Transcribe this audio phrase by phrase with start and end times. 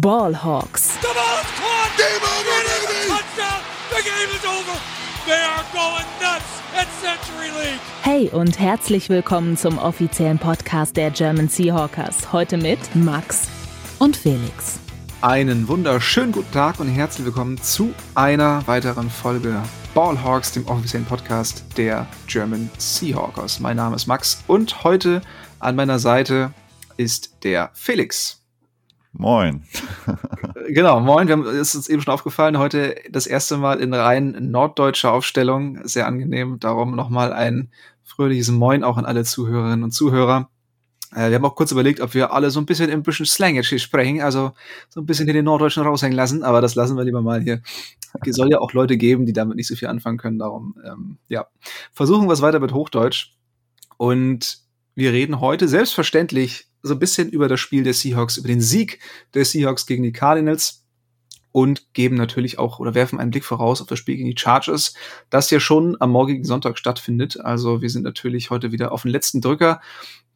[0.00, 0.98] Ballhawks.
[1.02, 1.92] The ball's caught.
[1.98, 3.08] Game over, baby.
[3.10, 3.60] Touchdown.
[3.90, 4.80] The game is over.
[5.26, 7.80] They are going nuts at Century League.
[8.00, 12.32] Hey und herzlich willkommen zum offiziellen Podcast der German Seahawkers.
[12.32, 13.48] Heute mit Max
[13.98, 14.78] und Felix.
[15.20, 19.62] Einen wunderschönen guten Tag und herzlich willkommen zu einer weiteren Folge
[19.92, 23.60] Ballhawks, dem offiziellen Podcast der German Seahawkers.
[23.60, 25.20] Mein Name ist Max und heute
[25.58, 26.54] an meiner Seite
[26.96, 28.41] ist der Felix.
[29.12, 29.62] Moin.
[30.68, 31.28] genau, moin.
[31.28, 35.86] Wir haben, ist uns eben schon aufgefallen, heute das erste Mal in rein norddeutscher Aufstellung.
[35.86, 36.58] Sehr angenehm.
[36.58, 37.70] Darum nochmal ein
[38.02, 40.48] fröhliches Moin auch an alle Zuhörerinnen und Zuhörer.
[41.14, 43.54] Äh, wir haben auch kurz überlegt, ob wir alle so ein bisschen ein bisschen Slang
[43.54, 44.52] jetzt hier sprechen, also
[44.88, 47.62] so ein bisschen hier den Norddeutschen raushängen lassen, aber das lassen wir lieber mal hier.
[48.26, 50.38] Es soll ja auch Leute geben, die damit nicht so viel anfangen können.
[50.38, 51.46] Darum, ähm, ja,
[51.92, 53.32] versuchen wir es weiter mit Hochdeutsch.
[53.96, 54.58] Und
[54.94, 58.98] wir reden heute selbstverständlich so ein bisschen über das Spiel der Seahawks, über den Sieg
[59.34, 60.82] der Seahawks gegen die Cardinals
[61.52, 64.94] und geben natürlich auch oder werfen einen Blick voraus auf das Spiel gegen die Chargers,
[65.30, 67.38] das ja schon am morgigen Sonntag stattfindet.
[67.40, 69.80] Also wir sind natürlich heute wieder auf den letzten Drücker.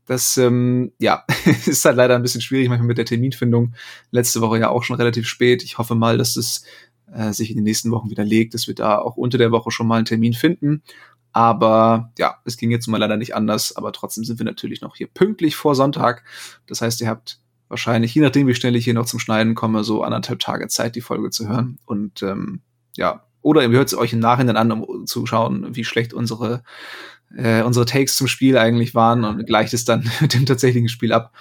[0.05, 1.25] Das ähm, ja
[1.67, 3.75] ist halt leider ein bisschen schwierig manchmal mit der Terminfindung.
[4.11, 5.65] Letzte Woche ja auch schon relativ spät.
[5.65, 6.65] Ich hoffe mal, dass es
[7.13, 9.71] äh, sich in den nächsten Wochen wieder legt, dass wir da auch unter der Woche
[9.71, 10.83] schon mal einen Termin finden.
[11.37, 13.77] Aber ja, es ging jetzt mal leider nicht anders.
[13.77, 16.25] Aber trotzdem sind wir natürlich noch hier pünktlich vor Sonntag.
[16.67, 19.85] Das heißt, ihr habt wahrscheinlich, je nachdem, wie schnell ich hier noch zum Schneiden komme,
[19.85, 21.79] so anderthalb Tage Zeit, die Folge zu hören.
[21.85, 22.63] Und ähm,
[22.97, 26.63] ja, oder ihr hört es euch im Nachhinein an, um zu schauen, wie schlecht unsere
[27.37, 31.13] äh, unsere Takes zum Spiel eigentlich waren und gleicht es dann mit dem tatsächlichen Spiel
[31.13, 31.35] ab.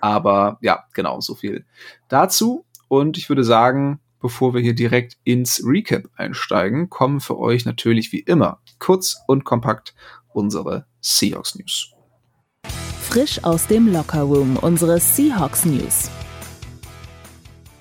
[0.00, 1.64] Aber ja, genau, so viel
[2.06, 2.64] dazu.
[2.86, 8.12] Und ich würde sagen, bevor wir hier direkt ins Recap einsteigen, kommen für euch natürlich
[8.12, 9.94] wie immer kurz und kompakt
[10.32, 11.92] unsere Seahawks News.
[13.02, 16.10] Frisch aus dem Lockerroom unsere Seahawks News.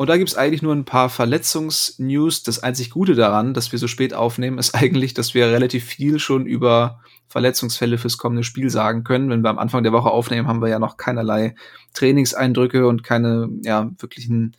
[0.01, 2.41] Und da gibt's eigentlich nur ein paar Verletzungsnews.
[2.41, 6.17] Das einzig Gute daran, dass wir so spät aufnehmen, ist eigentlich, dass wir relativ viel
[6.17, 9.29] schon über Verletzungsfälle fürs kommende Spiel sagen können.
[9.29, 11.53] Wenn wir am Anfang der Woche aufnehmen, haben wir ja noch keinerlei
[11.93, 14.57] Trainingseindrücke und keine ja, wirklichen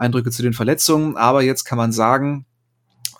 [0.00, 1.16] Eindrücke zu den Verletzungen.
[1.16, 2.46] Aber jetzt kann man sagen,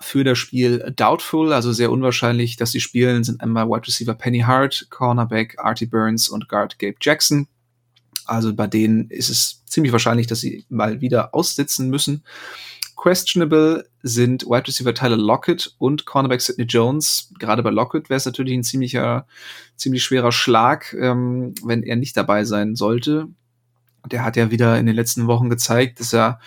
[0.00, 4.41] für das Spiel doubtful, also sehr unwahrscheinlich, dass sie spielen, sind einmal Wide Receiver Penny
[4.41, 7.48] Hart, Cornerback Artie Burns und Guard Gabe Jackson.
[8.24, 12.24] Also bei denen ist es ziemlich wahrscheinlich, dass sie mal wieder aussitzen müssen.
[12.96, 17.32] Questionable sind Wide Receiver Tyler Lockett und Cornerback Sidney Jones.
[17.38, 19.26] Gerade bei Lockett wäre es natürlich ein ziemlicher,
[19.76, 23.28] ziemlich schwerer Schlag, ähm, wenn er nicht dabei sein sollte.
[24.10, 26.40] Der hat ja wieder in den letzten Wochen gezeigt, dass er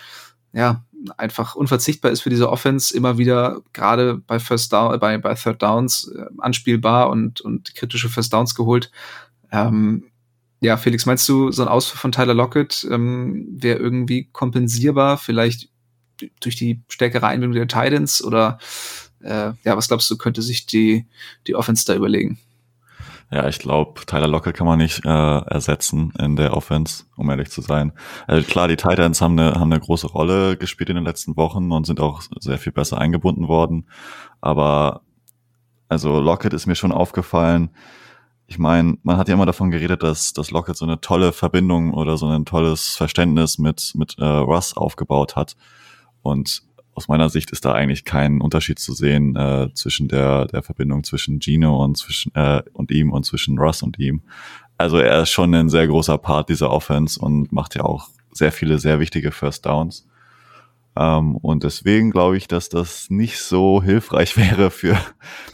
[0.54, 0.84] ja
[1.18, 5.62] einfach unverzichtbar ist für diese Offense, immer wieder gerade bei First Down, bei, bei Third
[5.62, 8.92] Downs äh, anspielbar und, und kritische First Downs geholt.
[9.52, 10.06] Ähm,
[10.62, 15.70] ja, Felix, meinst du, so ein Ausfall von Tyler Lockett ähm, wäre irgendwie kompensierbar, vielleicht
[16.40, 18.60] durch die stärkere Einbindung der Titans oder
[19.20, 21.06] äh, ja, was glaubst du, könnte sich die,
[21.48, 22.40] die Offense da überlegen?
[23.34, 27.50] Ja, ich glaube, Tyler Lockett kann man nicht äh, ersetzen in der Offense, um ehrlich
[27.50, 27.92] zu sein.
[28.28, 31.72] Also klar, die Titans haben eine, haben eine große Rolle gespielt in den letzten Wochen
[31.72, 33.90] und sind auch sehr viel besser eingebunden worden.
[34.40, 35.02] Aber
[35.90, 37.72] also Lockett ist mir schon aufgefallen.
[38.46, 41.92] Ich meine, man hat ja immer davon geredet, dass, dass Lockett so eine tolle Verbindung
[41.96, 45.56] oder so ein tolles Verständnis mit, mit äh, Russ aufgebaut hat.
[46.22, 46.62] Und
[46.96, 51.04] aus meiner Sicht ist da eigentlich kein Unterschied zu sehen äh, zwischen der, der Verbindung
[51.04, 54.22] zwischen Gino und zwischen äh, und ihm und zwischen Russ und ihm.
[54.78, 58.52] Also er ist schon ein sehr großer Part dieser Offense und macht ja auch sehr
[58.52, 60.08] viele sehr wichtige First Downs.
[60.96, 64.98] Ähm, und deswegen glaube ich, dass das nicht so hilfreich wäre für,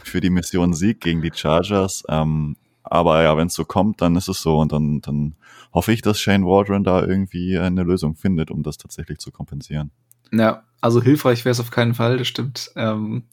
[0.04, 2.02] für die Mission Sieg gegen die Chargers.
[2.08, 5.36] Ähm, aber ja, wenn es so kommt, dann ist es so und dann, dann
[5.72, 9.92] hoffe ich, dass Shane Waldron da irgendwie eine Lösung findet, um das tatsächlich zu kompensieren.
[10.32, 12.70] Ja, also hilfreich wäre es auf keinen Fall, das stimmt.
[12.76, 13.24] Ähm,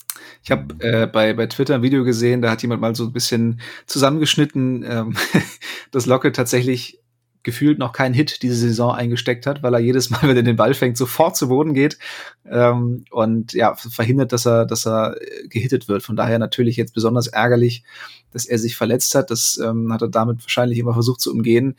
[0.44, 3.14] ich habe äh, bei, bei Twitter ein Video gesehen, da hat jemand mal so ein
[3.14, 5.16] bisschen zusammengeschnitten, ähm,
[5.92, 7.00] dass Locke tatsächlich
[7.44, 10.58] gefühlt noch keinen Hit diese Saison eingesteckt hat, weil er jedes Mal, wenn er den
[10.58, 11.98] Ball fängt, sofort zu Boden geht
[12.46, 16.04] ähm, und ja, verhindert, dass er, dass er äh, gehittet wird.
[16.04, 17.84] Von daher natürlich jetzt besonders ärgerlich,
[18.32, 19.32] dass er sich verletzt hat.
[19.32, 21.78] Das ähm, hat er damit wahrscheinlich immer versucht zu umgehen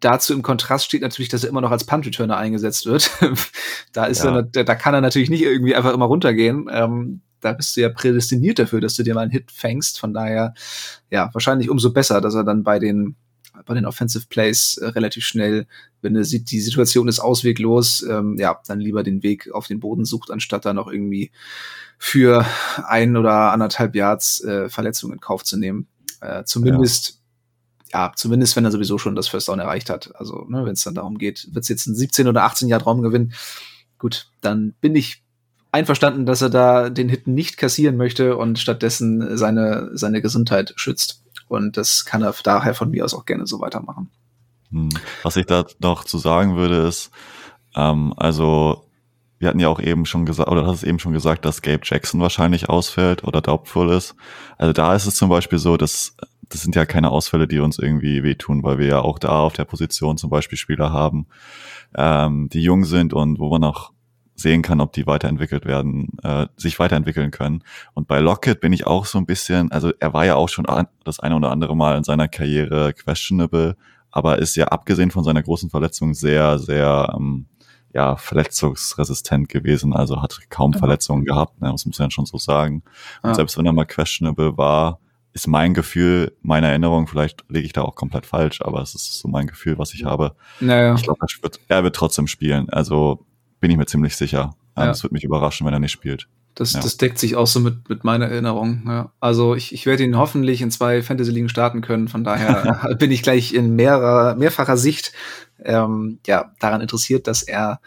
[0.00, 3.10] dazu im Kontrast steht natürlich, dass er immer noch als Punt-Returner eingesetzt wird.
[3.92, 4.36] da ist ja.
[4.36, 6.68] er, da kann er natürlich nicht irgendwie einfach immer runtergehen.
[6.70, 9.98] Ähm, da bist du ja prädestiniert dafür, dass du dir mal einen Hit fängst.
[9.98, 10.54] Von daher,
[11.10, 13.16] ja, wahrscheinlich umso besser, dass er dann bei den
[13.66, 15.66] bei den Offensive Plays äh, relativ schnell,
[16.02, 19.80] wenn er sieht, die Situation ist ausweglos, ähm, ja, dann lieber den Weg auf den
[19.80, 21.30] Boden sucht, anstatt da noch irgendwie
[21.98, 22.46] für
[22.86, 25.88] ein oder anderthalb Yards äh, Verletzungen in Kauf zu nehmen.
[26.20, 27.14] Äh, zumindest ja,
[28.16, 30.14] zumindest wenn er sowieso schon das First Down erreicht hat.
[30.16, 32.80] Also, ne, wenn es dann darum geht, wird es jetzt ein 17 oder 18 Jahr
[32.80, 33.32] Traum gewinnen.
[33.98, 35.22] Gut, dann bin ich
[35.72, 41.22] einverstanden, dass er da den Hit nicht kassieren möchte und stattdessen seine, seine Gesundheit schützt.
[41.48, 44.10] Und das kann er daher von mir aus auch gerne so weitermachen.
[44.70, 44.88] Hm.
[45.22, 47.10] Was ich da noch zu sagen würde, ist,
[47.74, 48.84] ähm, also
[49.38, 51.80] wir hatten ja auch eben schon gesagt, oder hast es eben schon gesagt, dass Gabe
[51.82, 54.14] Jackson wahrscheinlich ausfällt oder doubtful ist.
[54.58, 56.14] Also da ist es zum Beispiel so, dass
[56.50, 59.54] das sind ja keine Ausfälle, die uns irgendwie wehtun, weil wir ja auch da auf
[59.54, 61.26] der Position zum Beispiel Spieler haben,
[61.96, 63.92] ähm, die jung sind und wo man auch
[64.34, 67.62] sehen kann, ob die weiterentwickelt werden, äh, sich weiterentwickeln können.
[67.94, 70.66] Und bei Lockett bin ich auch so ein bisschen, also er war ja auch schon
[71.04, 73.76] das eine oder andere Mal in seiner Karriere questionable,
[74.10, 77.46] aber ist ja abgesehen von seiner großen Verletzung sehr, sehr ähm,
[77.92, 82.82] ja, verletzungsresistent gewesen, also hat kaum Verletzungen gehabt, ne, das muss man schon so sagen.
[83.22, 83.34] Und ja.
[83.34, 85.00] selbst wenn er mal questionable war,
[85.32, 89.18] ist mein Gefühl, meine Erinnerung, vielleicht lege ich da auch komplett falsch, aber es ist
[89.18, 90.34] so mein Gefühl, was ich habe.
[90.58, 90.94] Naja.
[90.94, 92.68] Ich glaube, er wird, er wird trotzdem spielen.
[92.70, 93.24] Also
[93.60, 94.54] bin ich mir ziemlich sicher.
[94.76, 94.90] Ähm, ja.
[94.90, 96.28] Es wird mich überraschen, wenn er nicht spielt.
[96.54, 96.80] Das, ja.
[96.80, 98.82] das deckt sich auch so mit, mit meiner Erinnerung.
[98.86, 99.12] Ja.
[99.20, 102.08] Also ich, ich werde ihn hoffentlich in zwei Fantasy-Ligen starten können.
[102.08, 105.12] Von daher bin ich gleich in mehrer, mehrfacher Sicht
[105.62, 107.80] ähm, ja, daran interessiert, dass er,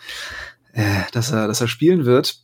[0.71, 2.37] äh, dass er, dass er spielen wird.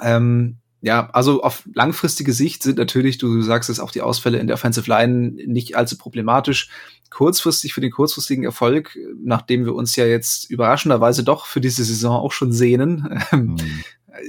[0.00, 4.46] Ähm, ja, also auf langfristige Sicht sind natürlich, du sagst es, auch die Ausfälle in
[4.46, 6.70] der Offensive Line nicht allzu problematisch.
[7.10, 12.16] Kurzfristig für den kurzfristigen Erfolg, nachdem wir uns ja jetzt überraschenderweise doch für diese Saison
[12.16, 13.56] auch schon sehnen, mhm.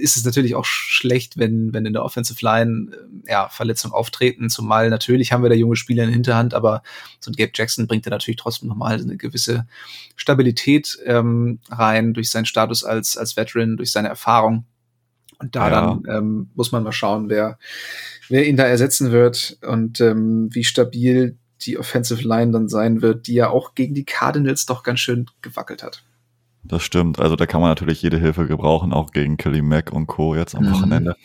[0.01, 2.93] ist es natürlich auch schlecht, wenn, wenn in der Offensive Line
[3.27, 4.49] äh, ja, Verletzungen auftreten.
[4.49, 6.81] Zumal natürlich haben wir da junge Spieler in der Hinterhand, aber
[7.19, 9.67] so ein Gabe Jackson bringt ja natürlich trotzdem nochmal eine gewisse
[10.15, 14.65] Stabilität ähm, rein durch seinen Status als, als Veteran, durch seine Erfahrung.
[15.39, 15.81] Und da ja.
[15.81, 17.57] dann ähm, muss man mal schauen, wer,
[18.27, 23.27] wer ihn da ersetzen wird und ähm, wie stabil die Offensive Line dann sein wird,
[23.27, 26.03] die ja auch gegen die Cardinals doch ganz schön gewackelt hat.
[26.63, 27.19] Das stimmt.
[27.19, 30.35] Also da kann man natürlich jede Hilfe gebrauchen, auch gegen Kelly Mack und Co.
[30.35, 30.73] jetzt am mhm.
[30.73, 31.15] Wochenende.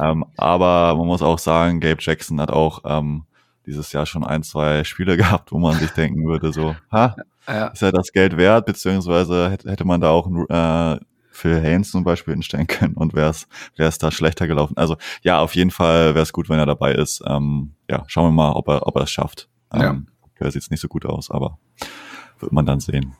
[0.00, 3.24] ähm, aber man muss auch sagen, Gabe Jackson hat auch ähm,
[3.66, 7.16] dieses Jahr schon ein, zwei Spiele gehabt, wo man sich denken würde, so, ha,
[7.48, 7.68] ja.
[7.68, 11.00] ist ja das Geld wert, beziehungsweise hätte, man da auch äh,
[11.34, 14.76] Phil Haynes zum Beispiel hinstellen können und wäre es wäre es da schlechter gelaufen.
[14.76, 17.22] Also ja, auf jeden Fall wäre es gut, wenn er dabei ist.
[17.26, 19.48] Ähm, ja, schauen wir mal, ob er ob er es schafft.
[19.72, 20.06] Ähm,
[20.40, 20.50] ja.
[20.50, 21.58] sieht nicht so gut aus, aber
[22.38, 23.14] wird man dann sehen.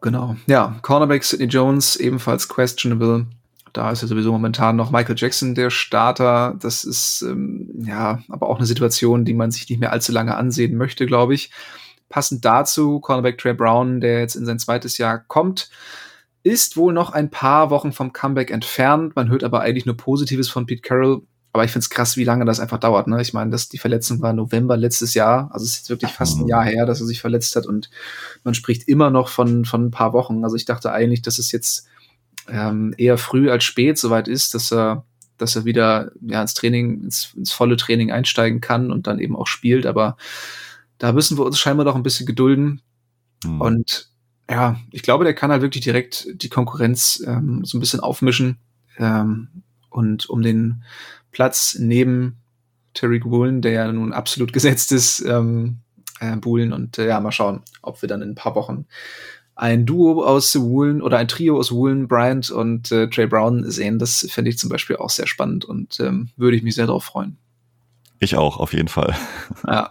[0.00, 0.36] Genau.
[0.46, 3.26] Ja, Cornerback Sidney Jones ebenfalls questionable.
[3.74, 6.56] Da ist ja sowieso momentan noch Michael Jackson der Starter.
[6.58, 10.36] Das ist ähm, ja aber auch eine Situation, die man sich nicht mehr allzu lange
[10.36, 11.50] ansehen möchte, glaube ich.
[12.08, 15.68] Passend dazu Cornerback Trey Brown, der jetzt in sein zweites Jahr kommt
[16.42, 19.14] ist wohl noch ein paar Wochen vom Comeback entfernt.
[19.16, 21.22] Man hört aber eigentlich nur Positives von Pete Carroll.
[21.52, 23.08] Aber ich finde es krass, wie lange das einfach dauert.
[23.08, 23.20] Ne?
[23.20, 25.50] Ich meine, dass die Verletzung war November letztes Jahr.
[25.52, 27.66] Also es ist jetzt wirklich fast ein Jahr her, dass er sich verletzt hat.
[27.66, 27.90] Und
[28.44, 30.44] man spricht immer noch von, von ein paar Wochen.
[30.44, 31.88] Also ich dachte eigentlich, dass es jetzt
[32.48, 35.04] ähm, eher früh als spät soweit ist, dass er,
[35.38, 39.34] dass er wieder ja, ins Training, ins, ins volle Training einsteigen kann und dann eben
[39.34, 39.86] auch spielt.
[39.86, 40.16] Aber
[40.98, 42.80] da müssen wir uns scheinbar noch ein bisschen gedulden.
[43.44, 43.60] Mhm.
[43.60, 44.09] Und
[44.50, 48.58] ja, ich glaube, der kann halt wirklich direkt die Konkurrenz ähm, so ein bisschen aufmischen
[48.98, 49.48] ähm,
[49.90, 50.82] und um den
[51.30, 52.38] Platz neben
[52.94, 55.78] Terry Woolen, der ja nun absolut gesetzt ist, ähm,
[56.20, 58.86] äh, buhlen und äh, ja, mal schauen, ob wir dann in ein paar Wochen
[59.60, 63.98] ein Duo aus Woolen oder ein Trio aus Woolen, Bryant und äh, Trey Brown sehen.
[63.98, 67.04] Das fände ich zum Beispiel auch sehr spannend und ähm, würde ich mich sehr darauf
[67.04, 67.36] freuen.
[68.20, 69.14] Ich auch, auf jeden Fall.
[69.66, 69.90] Ja.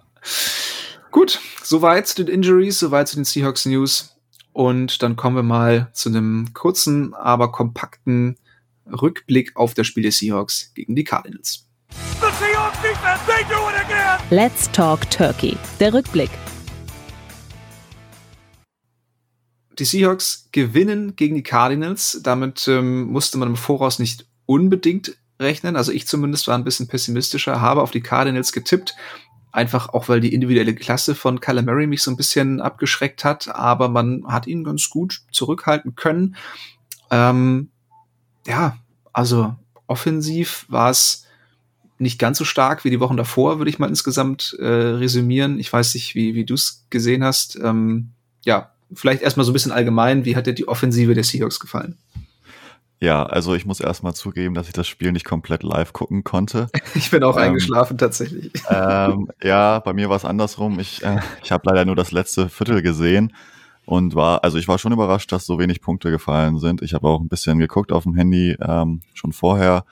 [1.11, 4.15] Gut, soweit zu den Injuries, soweit zu den Seahawks News.
[4.53, 8.37] Und dann kommen wir mal zu einem kurzen, aber kompakten
[8.85, 11.65] Rückblick auf das Spiel der Seahawks gegen die Cardinals.
[14.29, 15.57] Let's Talk Turkey.
[15.79, 16.29] Der Rückblick.
[19.77, 22.19] Die Seahawks gewinnen gegen die Cardinals.
[22.23, 25.75] Damit ähm, musste man im Voraus nicht unbedingt rechnen.
[25.75, 28.95] Also ich zumindest war ein bisschen pessimistischer, habe auf die Cardinals getippt,
[29.51, 33.89] Einfach auch, weil die individuelle Klasse von Murray mich so ein bisschen abgeschreckt hat, aber
[33.89, 36.35] man hat ihn ganz gut zurückhalten können.
[37.09, 37.69] Ähm,
[38.45, 38.77] ja,
[39.11, 39.55] also
[39.87, 41.25] offensiv war es
[41.97, 45.59] nicht ganz so stark wie die Wochen davor, würde ich mal insgesamt äh, resümieren.
[45.59, 47.57] Ich weiß nicht, wie, wie du es gesehen hast.
[47.61, 48.11] Ähm,
[48.45, 51.97] ja, vielleicht erstmal so ein bisschen allgemein, wie hat dir die Offensive der Seahawks gefallen?
[53.01, 56.67] Ja, also ich muss erstmal zugeben, dass ich das Spiel nicht komplett live gucken konnte.
[56.95, 58.51] Ich bin auch ähm, eingeschlafen tatsächlich.
[58.69, 60.79] Ähm, ja, bei mir war es andersrum.
[60.79, 63.33] Ich, äh, ich habe leider nur das letzte Viertel gesehen
[63.85, 66.81] und war, also ich war schon überrascht, dass so wenig Punkte gefallen sind.
[66.81, 69.85] Ich habe auch ein bisschen geguckt auf dem Handy ähm, schon vorher.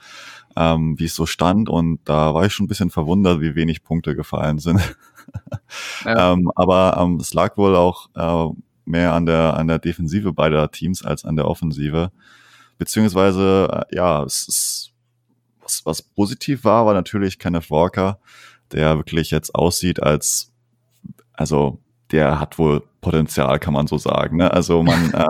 [0.56, 3.84] ähm, wie es so stand und da war ich schon ein bisschen verwundert, wie wenig
[3.84, 4.80] Punkte gefallen sind.
[6.04, 6.32] Ja.
[6.32, 8.52] ähm, aber ähm, es lag wohl auch äh,
[8.84, 12.10] mehr an der an der Defensive beider Teams als an der Offensive,
[12.78, 14.92] beziehungsweise äh, ja, es ist
[15.60, 18.18] was, was positiv war, war natürlich Kenneth Walker,
[18.72, 20.52] der wirklich jetzt aussieht als
[21.34, 21.80] also
[22.10, 24.38] der hat wohl Potenzial, kann man so sagen.
[24.38, 24.50] Ne?
[24.50, 25.26] Also man, äh,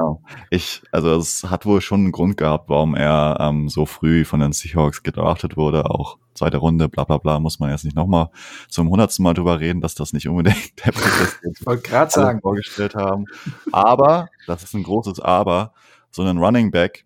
[0.50, 4.40] ich, also es hat wohl schon einen Grund gehabt, warum er ähm, so früh von
[4.40, 8.30] den Seahawks gedraftet wurde, auch zweite Runde, bla bla bla, muss man jetzt nicht nochmal
[8.68, 12.40] zum hundertsten Mal drüber reden, dass das nicht unbedingt der Prozess ist, wollte gerade sagen
[12.40, 13.26] vorgestellt haben.
[13.72, 15.72] Aber, das ist ein großes Aber,
[16.10, 17.04] so ein Running Back,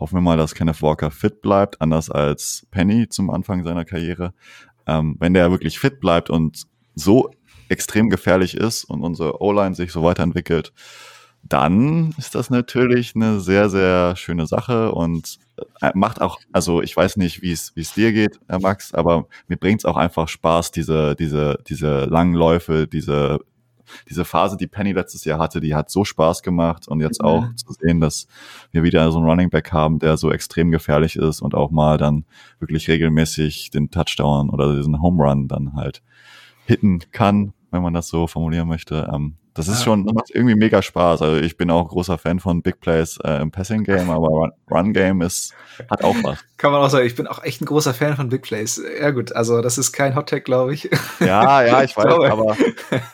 [0.00, 4.32] hoffen wir mal, dass Kenneth Walker fit bleibt, anders als Penny zum Anfang seiner Karriere.
[4.86, 6.64] Ähm, wenn der wirklich fit bleibt und
[6.94, 7.30] so
[7.68, 10.72] extrem gefährlich ist und unsere O-Line sich so weiterentwickelt,
[11.42, 15.38] dann ist das natürlich eine sehr, sehr schöne Sache und
[15.80, 19.56] äh, macht auch, also ich weiß nicht, wie es dir geht, Herr Max, aber mir
[19.56, 23.38] bringt es auch einfach Spaß, diese, diese, diese langen Läufe, diese,
[24.08, 27.44] diese Phase, die Penny letztes Jahr hatte, die hat so Spaß gemacht und jetzt auch
[27.54, 28.26] zu sehen, dass
[28.72, 31.98] wir wieder so einen Running Back haben, der so extrem gefährlich ist und auch mal
[31.98, 32.24] dann
[32.58, 36.02] wirklich regelmäßig den Touchdown oder diesen Home Run dann halt
[36.66, 39.10] hitten kann, wenn man das so formulieren möchte.
[39.12, 39.84] Ähm, das ist ja.
[39.84, 41.22] schon macht irgendwie mega Spaß.
[41.22, 44.52] Also ich bin auch großer Fan von Big Plays äh, im Passing Game, aber Run,
[44.70, 45.54] Run Game ist
[45.88, 46.38] hat auch was.
[46.56, 47.06] Kann man auch sagen.
[47.06, 48.80] Ich bin auch echt ein großer Fan von Big Plays.
[49.00, 50.90] Ja gut, also das ist kein Hot Tag, glaube ich.
[51.18, 52.56] Ja, ja, ich weiß, aber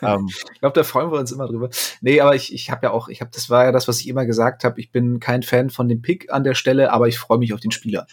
[0.01, 1.69] ähm, ich glaube, da freuen wir uns immer drüber.
[2.01, 4.07] Nee, aber ich, ich habe ja auch, ich habe, das war ja das, was ich
[4.07, 4.79] immer gesagt habe.
[4.79, 7.59] Ich bin kein Fan von dem Pick an der Stelle, aber ich freue mich auf
[7.59, 8.05] den Spieler.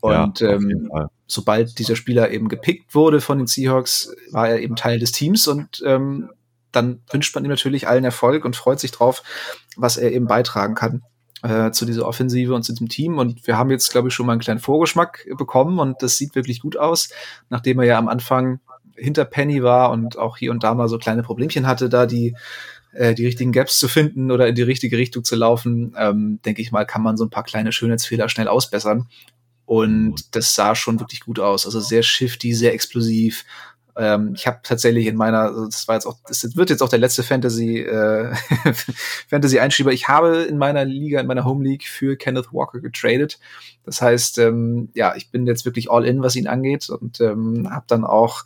[0.00, 0.90] Und ja, ähm,
[1.28, 5.46] sobald dieser Spieler eben gepickt wurde von den Seahawks, war er eben Teil des Teams
[5.46, 6.30] und ähm,
[6.72, 9.22] dann wünscht man ihm natürlich allen Erfolg und freut sich drauf,
[9.76, 11.02] was er eben beitragen kann
[11.42, 13.18] äh, zu dieser Offensive und zu diesem Team.
[13.18, 16.34] Und wir haben jetzt, glaube ich, schon mal einen kleinen Vorgeschmack bekommen und das sieht
[16.34, 17.10] wirklich gut aus,
[17.50, 18.60] nachdem er ja am Anfang
[18.96, 22.36] hinter Penny war und auch hier und da mal so kleine Problemchen hatte, da die
[22.92, 26.62] äh, die richtigen Gaps zu finden oder in die richtige Richtung zu laufen, ähm, denke
[26.62, 29.08] ich mal, kann man so ein paar kleine Schönheitsfehler schnell ausbessern.
[29.64, 31.64] Und das sah schon wirklich gut aus.
[31.64, 33.44] Also sehr shifty, sehr explosiv.
[33.96, 36.88] Ähm, ich habe tatsächlich in meiner, also das war jetzt auch, das wird jetzt auch
[36.88, 38.34] der letzte Fantasy äh,
[39.28, 39.92] Fantasy Einschieber.
[39.92, 43.38] Ich habe in meiner Liga, in meiner Home League für Kenneth Walker getradet.
[43.84, 47.68] Das heißt, ähm, ja, ich bin jetzt wirklich all in, was ihn angeht und ähm,
[47.70, 48.44] habe dann auch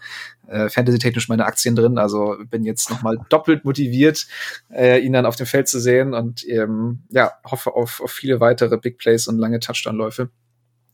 [0.48, 1.98] äh, Fantasy-technisch meine Aktien drin.
[1.98, 4.26] Also bin jetzt nochmal doppelt motiviert,
[4.72, 8.40] äh, ihn dann auf dem Feld zu sehen und ähm, ja, hoffe auf, auf viele
[8.40, 10.30] weitere Big Plays und lange Touchdown-Läufe.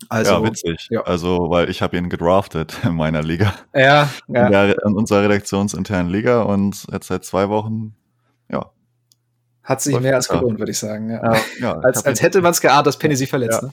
[0.08, 0.88] Also, ja, witzig.
[0.90, 1.02] Ja.
[1.02, 3.52] Also, weil ich habe ihn gedraftet in meiner Liga.
[3.74, 4.46] Ja, ja.
[4.46, 7.94] In, der, in unserer redaktionsinternen Liga und jetzt seit zwei Wochen,
[8.50, 8.70] ja.
[9.62, 11.10] Hat sich mehr als gelohnt, würde ich sagen.
[11.10, 11.36] Ja.
[11.60, 13.62] ja als, als hätte man es geahnt, dass Penny sich verletzt.
[13.62, 13.72] Ne?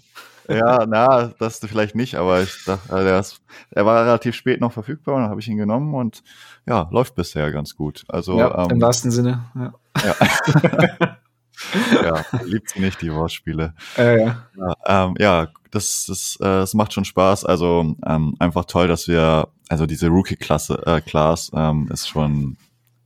[0.50, 3.36] Ja, na, das vielleicht nicht, aber ich dachte, also
[3.72, 6.24] er war relativ spät noch verfügbar und dann habe ich ihn genommen und
[6.68, 8.04] ja, läuft bisher ganz gut.
[8.08, 9.46] Also ja, ähm, im wahrsten Sinne.
[9.56, 9.74] Ja.
[10.04, 11.18] ja.
[11.94, 13.74] ja, liebt sie nicht, die Wortspiele.
[13.98, 14.44] Äh, ja.
[14.58, 17.46] Ja, ähm, ja, das, das, äh, das macht schon Spaß.
[17.46, 22.58] Also ähm, einfach toll, dass wir, also diese Rookie-Klasse, äh, Class ähm, ist schon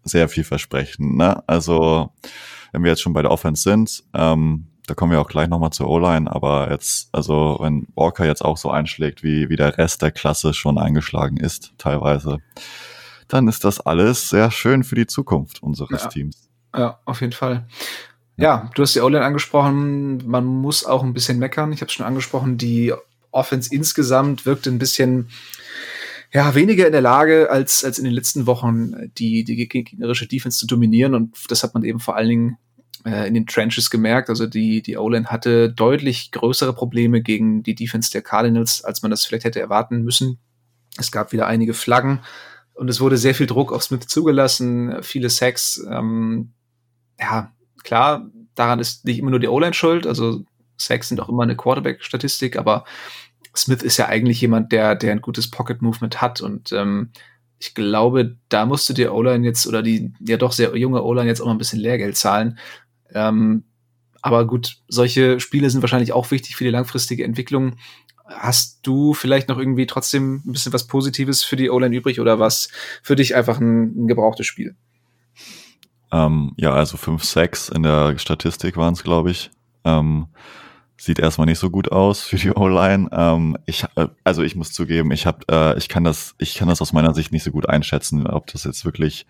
[0.03, 1.17] sehr vielversprechend.
[1.17, 1.41] Ne?
[1.47, 2.11] Also
[2.71, 5.71] wenn wir jetzt schon bei der Offense sind, ähm, da kommen wir auch gleich nochmal
[5.71, 10.01] zur O-Line, aber jetzt, also wenn Walker jetzt auch so einschlägt, wie, wie der Rest
[10.01, 12.39] der Klasse schon eingeschlagen ist, teilweise,
[13.29, 16.09] dann ist das alles sehr schön für die Zukunft unseres ja.
[16.09, 16.49] Teams.
[16.75, 17.65] Ja, auf jeden Fall.
[18.37, 20.27] Ja, du hast die O-Line angesprochen.
[20.27, 21.71] Man muss auch ein bisschen meckern.
[21.71, 22.57] Ich habe es schon angesprochen.
[22.57, 22.93] Die
[23.31, 25.29] Offense insgesamt wirkt ein bisschen
[26.31, 30.57] ja, weniger in der Lage, als, als in den letzten Wochen die, die gegnerische Defense
[30.57, 31.13] zu dominieren.
[31.13, 32.57] Und das hat man eben vor allen Dingen
[33.05, 34.29] äh, in den Trenches gemerkt.
[34.29, 39.11] Also die, die O-Line hatte deutlich größere Probleme gegen die Defense der Cardinals, als man
[39.11, 40.39] das vielleicht hätte erwarten müssen.
[40.97, 42.21] Es gab wieder einige Flaggen
[42.73, 45.83] und es wurde sehr viel Druck auf Smith zugelassen, viele Sacks.
[45.89, 46.53] Ähm,
[47.19, 47.51] ja,
[47.83, 50.43] klar, daran ist nicht immer nur die O-Line schuld, also
[50.77, 52.85] Sacks sind auch immer eine Quarterback-Statistik, aber
[53.55, 57.11] Smith ist ja eigentlich jemand, der, der ein gutes Pocket-Movement hat und ähm,
[57.59, 61.39] ich glaube, da musste die O-Line jetzt oder die ja doch sehr junge O-Line jetzt
[61.39, 62.57] auch mal ein bisschen Lehrgeld zahlen.
[63.13, 63.63] Ähm,
[64.21, 67.75] aber gut, solche Spiele sind wahrscheinlich auch wichtig für die langfristige Entwicklung.
[68.25, 72.39] Hast du vielleicht noch irgendwie trotzdem ein bisschen was Positives für die O-Line übrig oder
[72.39, 72.69] was
[73.01, 74.75] für dich einfach ein, ein gebrauchtes Spiel?
[76.13, 79.49] Ähm, ja, also 5, 6 in der Statistik waren es, glaube ich.
[79.83, 80.27] Ähm,
[80.95, 83.09] sieht erstmal nicht so gut aus für die O-Line.
[83.11, 86.69] Ähm, ich, äh, also ich muss zugeben, ich habe, äh, ich kann das, ich kann
[86.69, 89.25] das aus meiner Sicht nicht so gut einschätzen, ob das jetzt wirklich,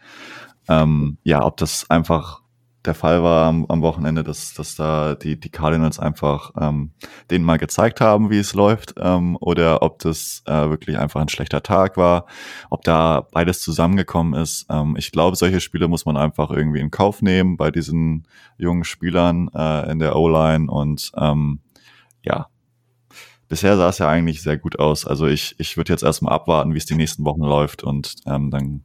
[0.68, 2.43] ähm, ja, ob das einfach
[2.86, 6.92] der Fall war am, am Wochenende, dass, dass da die, die Cardinals einfach ähm,
[7.32, 11.30] denen mal gezeigt haben, wie es läuft, ähm, oder ob das äh, wirklich einfach ein
[11.30, 12.26] schlechter Tag war,
[12.70, 14.66] ob da beides zusammengekommen ist.
[14.70, 18.84] Ähm, ich glaube, solche Spiele muss man einfach irgendwie in Kauf nehmen bei diesen jungen
[18.84, 21.60] Spielern äh, in der O-Line und ähm,
[22.24, 22.48] ja,
[23.48, 25.06] bisher sah es ja eigentlich sehr gut aus.
[25.06, 28.50] Also ich, ich würde jetzt erstmal abwarten, wie es die nächsten Wochen läuft und ähm,
[28.50, 28.84] dann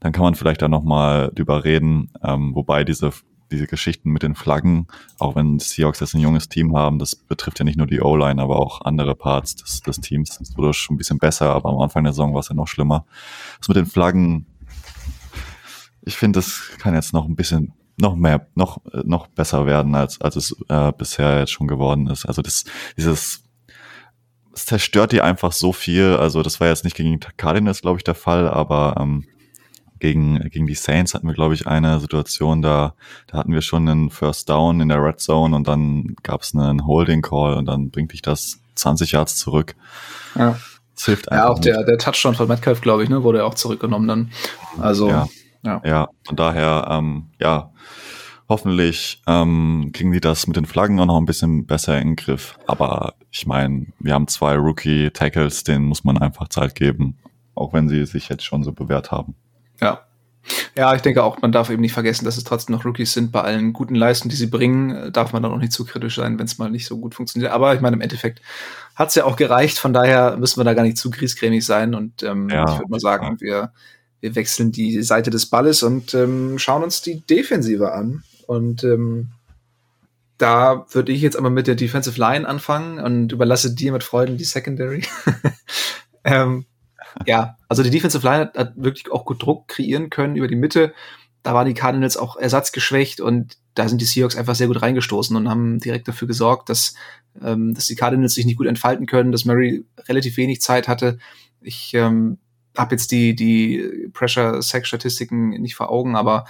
[0.00, 3.10] dann kann man vielleicht da nochmal drüber reden, ähm, wobei diese,
[3.50, 4.86] diese Geschichten mit den Flaggen,
[5.18, 8.40] auch wenn Seahawks jetzt ein junges Team haben, das betrifft ja nicht nur die O-Line,
[8.40, 10.38] aber auch andere Parts des, des Teams.
[10.38, 12.68] Das wurde schon ein bisschen besser, aber am Anfang der Saison war es ja noch
[12.68, 13.04] schlimmer.
[13.58, 14.46] Das mit den Flaggen,
[16.02, 20.20] ich finde, das kann jetzt noch ein bisschen noch mehr, noch, noch besser werden, als,
[20.22, 22.24] als es äh, bisher jetzt schon geworden ist.
[22.24, 22.64] Also das,
[22.96, 23.42] dieses,
[24.54, 26.16] es zerstört die einfach so viel.
[26.16, 29.26] Also das war jetzt nicht gegen Cardinals, glaube ich, der Fall, aber ähm,
[30.00, 32.94] gegen, gegen die Saints hatten wir, glaube ich, eine Situation, da,
[33.26, 36.54] da hatten wir schon einen First Down in der Red Zone und dann gab es
[36.54, 39.76] einen Holding Call und dann bringt dich das 20 Yards zurück.
[40.34, 40.58] Ja.
[40.94, 41.44] Das hilft einfach.
[41.44, 44.30] Ja, auch der, der Touchdown von Metcalf, glaube ich, ne, wurde auch zurückgenommen dann.
[44.78, 45.28] Also, ja.
[45.62, 47.72] Ja, ja von daher, ähm, ja,
[48.48, 52.16] hoffentlich ähm, kriegen die das mit den Flaggen auch noch ein bisschen besser in den
[52.16, 52.58] Griff.
[52.66, 57.18] Aber ich meine, wir haben zwei Rookie-Tackles, denen muss man einfach Zeit geben,
[57.54, 59.36] auch wenn sie sich jetzt schon so bewährt haben.
[59.80, 60.04] Ja.
[60.76, 63.30] Ja, ich denke auch, man darf eben nicht vergessen, dass es trotzdem noch Rookies sind.
[63.30, 66.16] Bei allen guten Leistungen, die sie bringen, äh, darf man dann auch nicht zu kritisch
[66.16, 67.52] sein, wenn es mal nicht so gut funktioniert.
[67.52, 68.40] Aber ich meine, im Endeffekt
[68.96, 69.78] hat es ja auch gereicht.
[69.78, 71.94] Von daher müssen wir da gar nicht zu griesgrämig sein.
[71.94, 73.72] Und ähm, ja, ich würde mal sagen, wir,
[74.20, 78.22] wir wechseln die Seite des Balles und ähm, schauen uns die Defensive an.
[78.46, 79.30] Und ähm,
[80.38, 84.38] da würde ich jetzt aber mit der Defensive Line anfangen und überlasse dir mit Freuden
[84.38, 85.02] die Secondary.
[86.24, 86.64] ähm,
[87.26, 90.56] ja, also die Defensive Line hat, hat, wirklich auch gut Druck kreieren können über die
[90.56, 90.92] Mitte.
[91.42, 95.36] Da waren die Cardinals auch ersatzgeschwächt und da sind die Seahawks einfach sehr gut reingestoßen
[95.36, 96.94] und haben direkt dafür gesorgt, dass,
[97.42, 101.18] ähm, dass die Cardinals sich nicht gut entfalten können, dass Murray relativ wenig Zeit hatte.
[101.60, 102.38] Ich ähm,
[102.76, 106.44] habe jetzt die, die Pressure-Sack-Statistiken nicht vor Augen, aber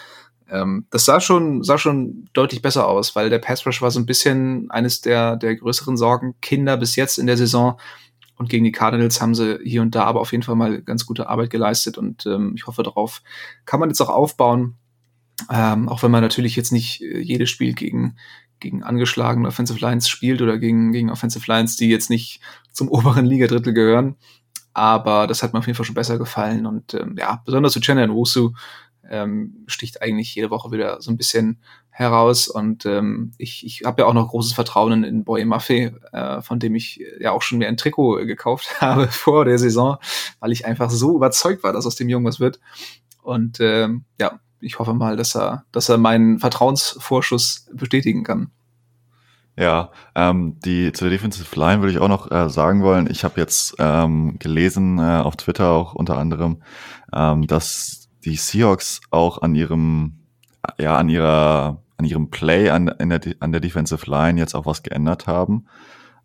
[0.50, 4.00] ähm, das sah schon, sah schon deutlich besser aus, weil der Pass Rush war so
[4.00, 7.78] ein bisschen eines der, der größeren Sorgenkinder bis jetzt in der Saison.
[8.40, 11.04] Und gegen die Cardinals haben sie hier und da aber auf jeden Fall mal ganz
[11.04, 13.20] gute Arbeit geleistet und ähm, ich hoffe, darauf
[13.66, 14.76] kann man jetzt auch aufbauen.
[15.50, 18.16] Ähm, auch wenn man natürlich jetzt nicht äh, jedes Spiel gegen,
[18.58, 22.40] gegen angeschlagene Offensive Lines spielt oder gegen, gegen Offensive Lines, die jetzt nicht
[22.72, 24.16] zum oberen Ligadrittel gehören.
[24.72, 26.64] Aber das hat mir auf jeden Fall schon besser gefallen.
[26.64, 28.52] Und ähm, ja, besonders zu Chandler Osu
[29.06, 31.60] ähm, sticht eigentlich jede Woche wieder so ein bisschen
[32.00, 32.48] heraus.
[32.48, 36.58] Und ähm, ich, ich habe ja auch noch großes Vertrauen in Boy Maffei, äh, von
[36.58, 39.98] dem ich ja auch schon mir ein Trikot gekauft habe vor der Saison,
[40.40, 42.58] weil ich einfach so überzeugt war, dass aus dem Jungen was wird.
[43.22, 48.50] Und ähm, ja, ich hoffe mal, dass er, dass er meinen Vertrauensvorschuss bestätigen kann.
[49.56, 53.08] Ja, ähm, die zu der Defensive Line würde ich auch noch äh, sagen wollen.
[53.10, 56.62] Ich habe jetzt ähm, gelesen äh, auf Twitter auch unter anderem,
[57.12, 60.20] ähm, dass die Seahawks auch an ihrem
[60.78, 64.82] ja an ihrer an ihrem Play an, der, an der Defensive Line jetzt auch was
[64.82, 65.66] geändert haben.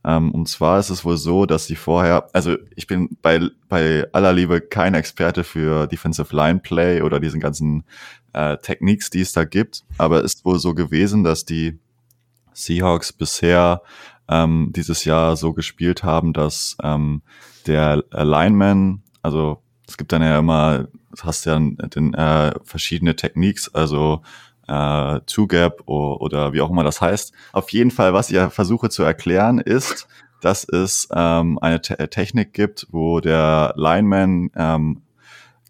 [0.05, 4.07] Ähm, und zwar ist es wohl so, dass sie vorher, also ich bin bei, bei
[4.13, 7.83] aller Liebe kein Experte für Defensive Line Play oder diesen ganzen
[8.31, 11.77] äh, Techniques, die es da gibt, aber es ist wohl so gewesen, dass die
[12.53, 13.81] Seahawks bisher
[14.29, 17.21] ähm, dieses Jahr so gespielt haben, dass ähm,
[17.67, 20.87] der Lineman, also es gibt dann ja immer,
[21.21, 24.21] hast ja den, äh, verschiedene Techniques, also
[24.67, 27.33] äh, Two-Gap oder, wie auch immer das heißt.
[27.53, 30.07] Auf jeden Fall, was ich versuche zu erklären, ist,
[30.41, 35.01] dass es ähm, eine Te Technik gibt, wo der Lineman ähm,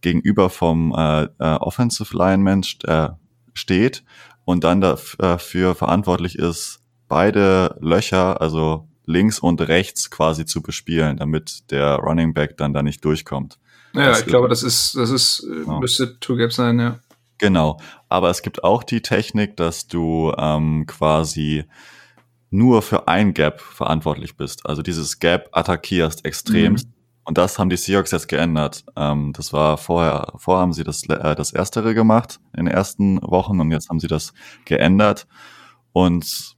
[0.02, 3.10] gegenüber vom äh, äh, Offensive Lineman st äh,
[3.54, 4.04] steht
[4.44, 11.18] und dann dafür äh, verantwortlich ist, beide Löcher, also links und rechts quasi zu bespielen,
[11.18, 13.60] damit der Running Back dann da nicht durchkommt.
[13.94, 15.80] Ja, das ich glaube, das ist, das ist, äh, genau.
[15.80, 17.00] müsste Two Gap sein, ja.
[17.38, 17.80] Genau.
[18.10, 21.65] Aber es gibt auch die Technik, dass du ähm, quasi
[22.50, 24.65] nur für ein Gap verantwortlich bist.
[24.65, 26.88] Also dieses Gap attackierst extremst.
[26.88, 26.93] Mhm.
[27.26, 28.86] Und das haben die Seahawks jetzt geändert.
[28.95, 33.19] Ähm, das war vorher, vorher haben sie das, äh, das Erstere gemacht in den ersten
[33.21, 34.34] Wochen und jetzt haben sie das
[34.65, 35.28] geändert.
[35.91, 36.56] Und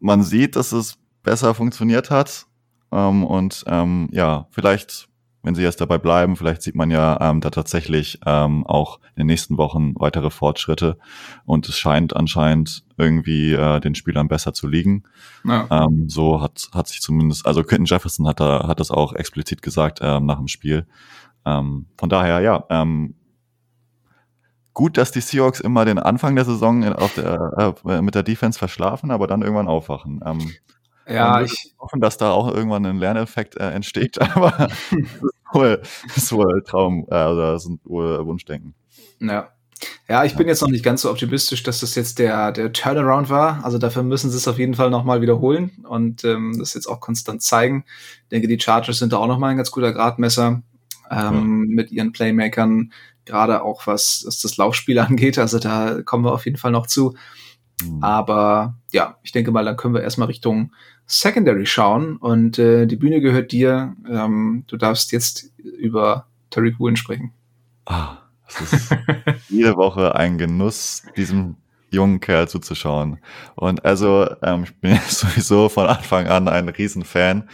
[0.00, 2.46] man sieht, dass es besser funktioniert hat.
[2.92, 5.08] Ähm, und ähm, ja, vielleicht
[5.44, 9.20] wenn sie jetzt dabei bleiben, vielleicht sieht man ja ähm, da tatsächlich ähm, auch in
[9.22, 10.96] den nächsten Wochen weitere Fortschritte
[11.44, 15.04] und es scheint anscheinend irgendwie äh, den Spielern besser zu liegen.
[15.44, 15.68] Ja.
[15.70, 19.60] Ähm, so hat, hat sich zumindest, also Quentin Jefferson hat, da, hat das auch explizit
[19.60, 20.86] gesagt ähm, nach dem Spiel.
[21.44, 23.14] Ähm, von daher, ja, ähm,
[24.72, 28.58] gut, dass die Seahawks immer den Anfang der Saison auf der, äh, mit der Defense
[28.58, 30.20] verschlafen, aber dann irgendwann aufwachen.
[30.24, 30.52] Ähm,
[31.06, 34.68] ja, ich hoffen, dass da auch irgendwann ein Lerneffekt äh, entsteht, aber
[35.52, 38.74] das ist wohl, ist Traum, äh, also das sind wohl Wunschdenken.
[39.20, 39.50] Ja.
[40.08, 43.28] Ja, ich bin jetzt noch nicht ganz so optimistisch, dass das jetzt der, der Turnaround
[43.28, 43.64] war.
[43.64, 47.00] Also dafür müssen sie es auf jeden Fall nochmal wiederholen und ähm, das jetzt auch
[47.00, 47.84] konstant zeigen.
[48.22, 50.62] Ich denke, die Chargers sind da auch nochmal ein ganz guter Gradmesser
[51.10, 51.74] ähm, ja.
[51.74, 52.92] mit ihren Playmakern,
[53.24, 55.38] gerade auch was, was das Laufspiel angeht.
[55.38, 57.14] Also da kommen wir auf jeden Fall noch zu.
[57.82, 58.02] Mhm.
[58.02, 60.72] Aber ja, ich denke mal, dann können wir erstmal Richtung
[61.06, 63.94] Secondary schauen und äh, die Bühne gehört dir.
[64.08, 67.32] Ähm, du darfst jetzt über Tariq Woolen sprechen.
[67.84, 68.96] Ah, das ist
[69.48, 71.56] jede Woche ein Genuss, diesem
[71.90, 73.18] jungen Kerl zuzuschauen.
[73.54, 77.48] Und also, ähm, ich bin sowieso von Anfang an ein Riesenfan.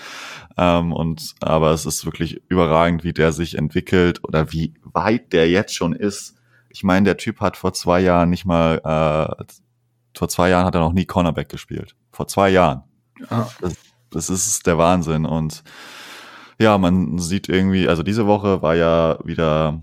[0.56, 5.48] Ähm, und aber es ist wirklich überragend, wie der sich entwickelt oder wie weit der
[5.48, 6.36] jetzt schon ist.
[6.68, 9.44] Ich meine, der Typ hat vor zwei Jahren nicht mal, äh,
[10.16, 11.94] vor zwei Jahren hat er noch nie Cornerback gespielt.
[12.12, 12.82] Vor zwei Jahren.
[13.61, 13.74] Das,
[14.11, 15.26] das ist der Wahnsinn.
[15.26, 15.62] Und
[16.59, 19.83] ja, man sieht irgendwie, also diese Woche war ja wieder,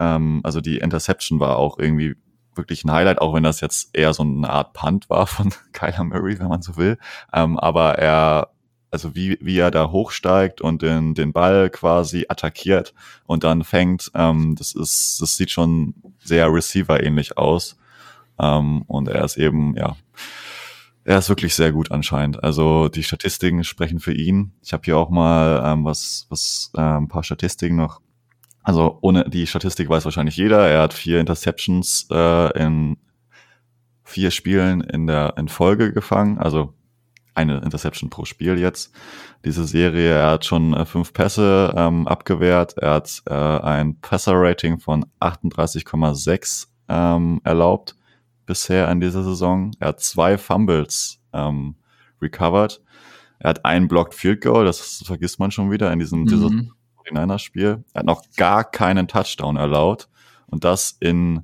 [0.00, 2.16] ähm, also die Interception war auch irgendwie
[2.54, 6.04] wirklich ein Highlight, auch wenn das jetzt eher so eine Art Punt war von Kyler
[6.04, 6.98] Murray, wenn man so will.
[7.32, 8.50] Ähm, aber er,
[8.90, 12.94] also wie, wie er da hochsteigt und den, den Ball quasi attackiert
[13.26, 17.76] und dann fängt, ähm, das ist, das sieht schon sehr Receiver-ähnlich aus.
[18.38, 19.96] Ähm, und er ist eben, ja,
[21.06, 22.42] er ist wirklich sehr gut anscheinend.
[22.42, 24.52] Also die Statistiken sprechen für ihn.
[24.60, 28.00] Ich habe hier auch mal ähm, was, was äh, ein paar Statistiken noch.
[28.64, 30.66] Also ohne die Statistik weiß wahrscheinlich jeder.
[30.66, 32.96] Er hat vier Interceptions äh, in
[34.02, 36.38] vier Spielen in der in Folge gefangen.
[36.38, 36.74] Also
[37.34, 38.92] eine Interception pro Spiel jetzt.
[39.44, 42.76] Diese Serie, er hat schon äh, fünf Pässe ähm, abgewehrt.
[42.78, 47.95] Er hat äh, ein Passer-Rating von 38,6 ähm, erlaubt
[48.46, 49.72] bisher in dieser Saison.
[49.80, 51.74] Er hat zwei Fumbles ähm,
[52.22, 52.80] recovered.
[53.38, 56.72] Er hat einen Blocked Field Goal, das vergisst man schon wieder in diesem mhm.
[57.10, 57.84] 49 Spiel.
[57.92, 60.08] Er hat noch gar keinen Touchdown erlaubt
[60.46, 61.42] und das in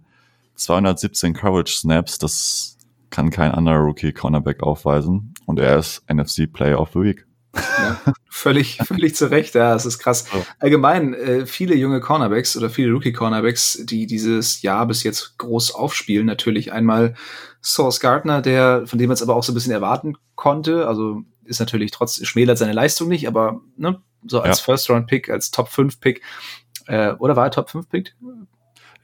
[0.55, 2.19] 217 Coverage Snaps.
[2.19, 2.79] Das
[3.11, 7.27] kann kein anderer Rookie Cornerback aufweisen und er ist NFC Player of the Week.
[7.55, 10.27] Ja, völlig, völlig zu Recht, ja, es ist krass.
[10.59, 16.27] Allgemein, äh, viele junge Cornerbacks oder viele Rookie-Cornerbacks, die dieses Jahr bis jetzt groß aufspielen,
[16.27, 17.15] natürlich einmal
[17.63, 21.23] Source Gardner, der, von dem man es aber auch so ein bisschen erwarten konnte, also
[21.45, 24.65] ist natürlich trotzdem, schmälert seine Leistung nicht, aber ne, so als ja.
[24.65, 26.23] First-Round-Pick, als Top-5-Pick,
[26.87, 28.15] äh, oder war er Top-5-Pick?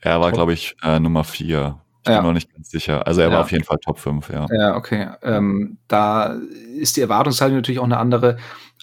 [0.00, 2.20] Er war, glaube ich, äh, Nummer 4 ich ja.
[2.20, 3.06] bin noch nicht ganz sicher.
[3.06, 3.34] Also er ja.
[3.34, 4.46] war auf jeden Fall Top 5, ja.
[4.50, 5.08] Ja, okay.
[5.22, 6.38] Ähm, da
[6.76, 8.38] ist die Erwartungshaltung natürlich auch eine andere.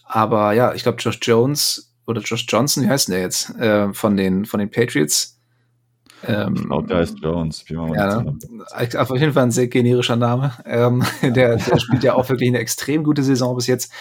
[0.05, 3.49] Aber ja, ich glaube, Josh Jones oder Josh Johnson, wie heißt der jetzt?
[3.55, 5.39] Äh, von, den, von den Patriots.
[6.27, 7.65] Ähm, ich glaube, der heißt Jones.
[7.67, 8.37] ja, ne?
[8.97, 10.53] auf jeden Fall ein sehr generischer Name.
[10.65, 13.91] Ähm, der, der spielt ja auch wirklich eine extrem gute Saison bis jetzt.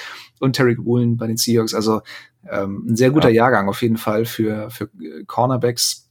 [0.40, 1.74] Und Terry Woolen bei den Seahawks.
[1.74, 2.02] Also
[2.48, 3.44] ähm, ein sehr guter ja.
[3.44, 4.90] Jahrgang auf jeden Fall für, für
[5.26, 6.10] Cornerbacks.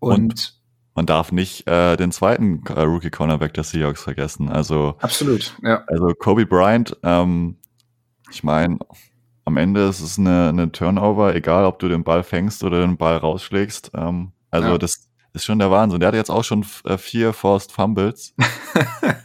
[0.00, 0.57] Und, und
[0.98, 4.48] man darf nicht äh, den zweiten äh, Rookie Cornerback der Seahawks vergessen.
[4.48, 5.84] Also absolut, ja.
[5.86, 7.56] Also Kobe Bryant, ähm,
[8.32, 8.80] ich meine,
[9.44, 12.96] am Ende ist es eine, eine Turnover, egal ob du den Ball fängst oder den
[12.96, 13.92] Ball rausschlägst.
[13.94, 14.78] Ähm, also ja.
[14.78, 16.00] das ist schon der Wahnsinn.
[16.00, 18.34] Der hat jetzt auch schon äh, vier Forced Fumbles.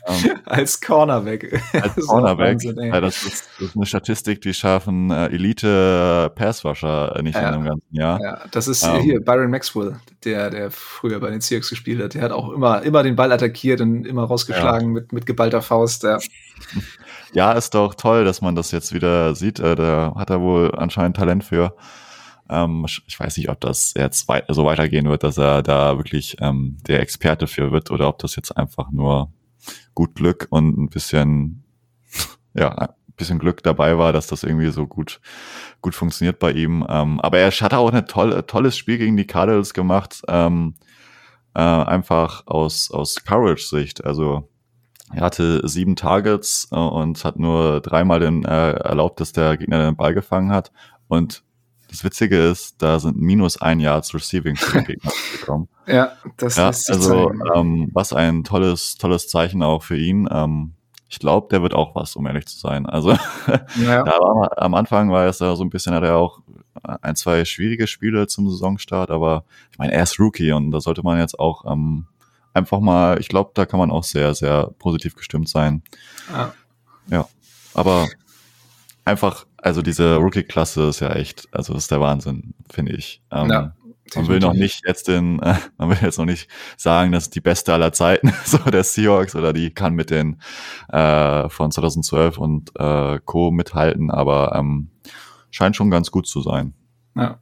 [0.08, 1.62] ähm, als Cornerback.
[1.74, 2.54] Als Cornerback.
[2.54, 7.42] Wahnsinn, ja, das, ist, das, ist, eine Statistik, die schaffen äh, Elite Passwasher nicht ja,
[7.42, 8.20] in einem ganzen Jahr.
[8.22, 12.14] Ja, das ist ähm, hier Byron Maxwell, der, der früher bei den Seahawks gespielt hat.
[12.14, 14.94] Der hat auch immer, immer den Ball attackiert und immer rausgeschlagen ja.
[14.94, 16.04] mit, mit geballter Faust.
[16.04, 16.20] Ja.
[17.34, 19.60] ja, ist doch toll, dass man das jetzt wieder sieht.
[19.60, 21.76] Äh, da hat er wohl anscheinend Talent für.
[22.50, 26.38] Ähm, ich weiß nicht, ob das jetzt wei so weitergehen wird, dass er da wirklich
[26.42, 29.32] ähm, der Experte für wird oder ob das jetzt einfach nur
[29.94, 31.64] gut Glück und ein bisschen,
[32.54, 35.22] ja, ein bisschen Glück dabei war, dass das irgendwie so gut,
[35.82, 36.86] gut funktioniert bei ihm.
[36.90, 40.76] Ähm, aber er hat auch ein tolle, tolles Spiel gegen die Cardinals gemacht, ähm,
[41.56, 44.04] äh, einfach aus, aus Courage-Sicht.
[44.04, 44.50] Also,
[45.14, 49.86] er hatte sieben Targets äh, und hat nur dreimal den, äh, erlaubt, dass der Gegner
[49.86, 50.72] den Ball gefangen hat.
[51.08, 51.44] Und
[51.94, 55.70] das Witzige ist, da sind minus ein Yards Receiving für den Gegner gekommen.
[55.86, 60.28] ja, das ja, ist also ähm, was ein tolles, tolles Zeichen auch für ihn.
[60.32, 60.74] Ähm,
[61.08, 62.88] ich glaube, der wird auch was, um ehrlich zu sein.
[62.88, 63.12] Also
[63.80, 64.06] ja.
[64.08, 66.40] war, am Anfang war es da so ein bisschen, hat er auch
[66.82, 71.04] ein, zwei schwierige Spiele zum Saisonstart, aber ich meine, er ist Rookie und da sollte
[71.04, 72.08] man jetzt auch ähm,
[72.56, 75.84] einfach mal, ich glaube, da kann man auch sehr, sehr positiv gestimmt sein.
[76.32, 76.54] Ja.
[77.12, 77.28] ja.
[77.76, 78.08] Aber
[79.06, 83.22] einfach, also diese Rookie-Klasse ist ja echt, also ist der Wahnsinn, finde ich.
[83.32, 83.76] Ähm, ja.
[84.16, 87.42] Man will noch nicht jetzt den, äh, man will jetzt noch nicht sagen, dass die
[87.42, 90.42] beste aller Zeiten so der Seahawks oder die kann mit den
[90.90, 94.90] äh, von 2012 und äh, Co mithalten, aber ähm,
[95.50, 96.74] scheint schon ganz gut zu sein.
[97.16, 97.40] Ja,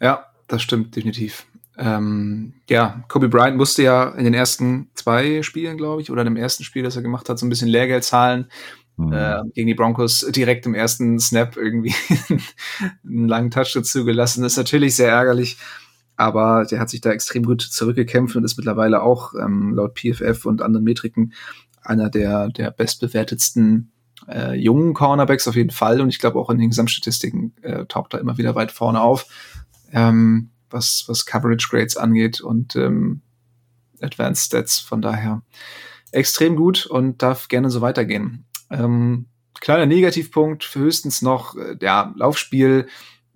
[0.00, 1.46] ja, das stimmt definitiv.
[1.76, 6.26] Ähm, ja, Kobe Bryant musste ja in den ersten zwei Spielen, glaube ich, oder in
[6.26, 8.48] dem ersten Spiel, das er gemacht hat, so ein bisschen Lehrgeld zahlen.
[8.96, 9.12] Mhm.
[9.12, 11.94] Äh, gegen die Broncos direkt im ersten Snap irgendwie
[13.04, 14.42] einen langen Touch dazu gelassen.
[14.42, 15.58] Das ist natürlich sehr ärgerlich,
[16.16, 20.46] aber der hat sich da extrem gut zurückgekämpft und ist mittlerweile auch ähm, laut PFF
[20.46, 21.32] und anderen Metriken
[21.82, 23.92] einer der, der bestbewertetsten
[24.28, 26.00] äh, jungen Cornerbacks auf jeden Fall.
[26.00, 29.26] Und ich glaube auch in den Gesamtstatistiken äh, taucht er immer wieder weit vorne auf.
[29.92, 33.22] Ähm, was, was Coverage Grades angeht und ähm,
[34.00, 34.78] Advanced Stats.
[34.80, 35.42] Von daher
[36.10, 38.44] extrem gut und darf gerne so weitergehen.
[38.70, 39.26] Ähm,
[39.60, 42.86] kleiner Negativpunkt, höchstens noch, äh, ja, Laufspiel,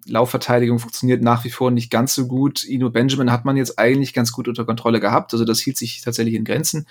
[0.06, 2.64] Laufverteidigung funktioniert nach wie vor nicht ganz so gut.
[2.64, 6.00] Ino Benjamin hat man jetzt eigentlich ganz gut unter Kontrolle gehabt, also das hielt sich
[6.00, 6.86] tatsächlich in Grenzen.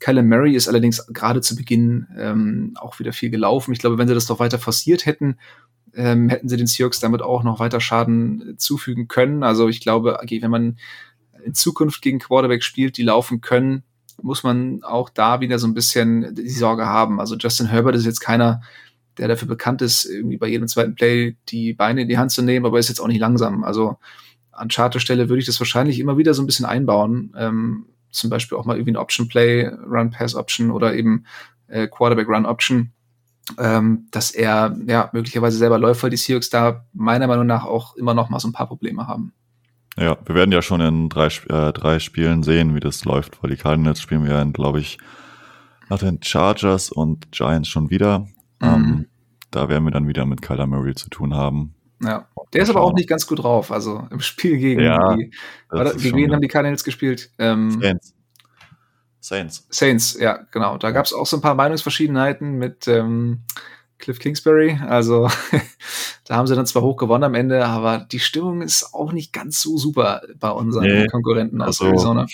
[0.00, 3.72] Kyler Murray ist allerdings gerade zu Beginn ähm, auch wieder viel gelaufen.
[3.72, 5.38] Ich glaube, wenn sie das doch weiter forciert hätten,
[5.94, 9.42] ähm, hätten sie den Seahawks damit auch noch weiter Schaden zufügen können.
[9.42, 10.78] Also ich glaube, wenn man
[11.44, 13.82] in Zukunft gegen Quarterback spielt, die laufen können,
[14.20, 17.20] muss man auch da wieder so ein bisschen die Sorge haben.
[17.20, 18.60] Also Justin Herbert ist jetzt keiner,
[19.16, 22.42] der dafür bekannt ist, irgendwie bei jedem zweiten Play die Beine in die Hand zu
[22.42, 23.64] nehmen, aber ist jetzt auch nicht langsam.
[23.64, 23.96] Also
[24.52, 27.32] an Charterstelle würde ich das wahrscheinlich immer wieder so ein bisschen einbauen.
[27.36, 31.24] Ähm, zum Beispiel auch mal irgendwie ein Option Play, Run Pass Option oder eben
[31.68, 32.92] äh, Quarterback Run Option
[33.56, 37.96] ähm, dass er ja möglicherweise selber läuft, weil die Seahawks da meiner Meinung nach auch
[37.96, 39.32] immer noch mal so ein paar Probleme haben.
[39.98, 43.50] Ja, wir werden ja schon in drei, äh, drei Spielen sehen, wie das läuft, weil
[43.50, 44.98] die Cardinals spielen wir, glaube ich,
[45.88, 48.20] nach den Chargers und Giants schon wieder.
[48.60, 48.62] Mhm.
[48.62, 49.06] Ähm,
[49.50, 51.74] da werden wir dann wieder mit Kyler Murray zu tun haben.
[52.00, 53.72] Ja, der ist aber auch nicht ganz gut drauf.
[53.72, 55.32] Also im Spiel gegen ja, die,
[55.98, 57.30] gegen wen haben die Cardinals gespielt?
[57.38, 58.14] Ähm, Saints.
[59.20, 59.66] Saints.
[59.70, 60.78] Saints, ja, genau.
[60.78, 63.42] Da gab es auch so ein paar Meinungsverschiedenheiten mit ähm,
[63.98, 64.78] Cliff Kingsbury.
[64.86, 65.28] Also
[66.24, 69.32] da haben sie dann zwar hoch gewonnen am Ende, aber die Stimmung ist auch nicht
[69.32, 72.26] ganz so super bei unseren nee, Konkurrenten aus also, Arizona.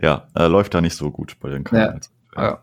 [0.00, 2.10] Ja, äh, läuft da nicht so gut bei den Cardinals.
[2.34, 2.62] Ja, ja.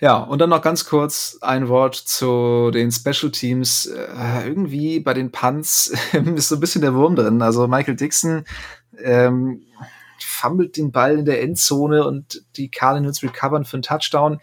[0.00, 3.86] ja, und dann noch ganz kurz ein Wort zu den Special Teams.
[3.86, 7.40] Äh, irgendwie bei den Punts ist so ein bisschen der Wurm drin.
[7.40, 8.44] Also Michael Dixon
[9.02, 9.62] ähm,
[10.18, 14.40] fummelt den Ball in der Endzone und die Cardinals recovern für einen Touchdown.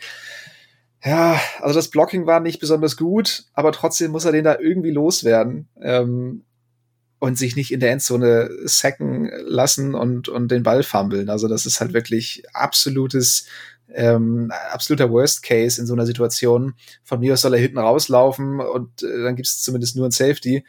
[1.05, 4.91] Ja, also das Blocking war nicht besonders gut, aber trotzdem muss er den da irgendwie
[4.91, 6.43] loswerden ähm,
[7.19, 11.29] und sich nicht in der Endzone sacken lassen und, und den Ball fummeln.
[11.29, 13.47] Also das ist halt wirklich absolutes
[13.93, 16.73] ähm, absoluter Worst Case in so einer Situation.
[17.03, 20.11] Von mir aus soll er hinten rauslaufen und äh, dann gibt es zumindest nur ein
[20.11, 20.63] Safety.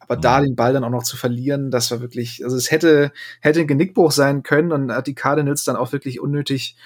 [0.00, 0.20] Aber mhm.
[0.20, 3.60] da den Ball dann auch noch zu verlieren, das war wirklich, also es hätte, hätte
[3.60, 6.76] ein Genickbruch sein können und hat die Cardinals dann auch wirklich unnötig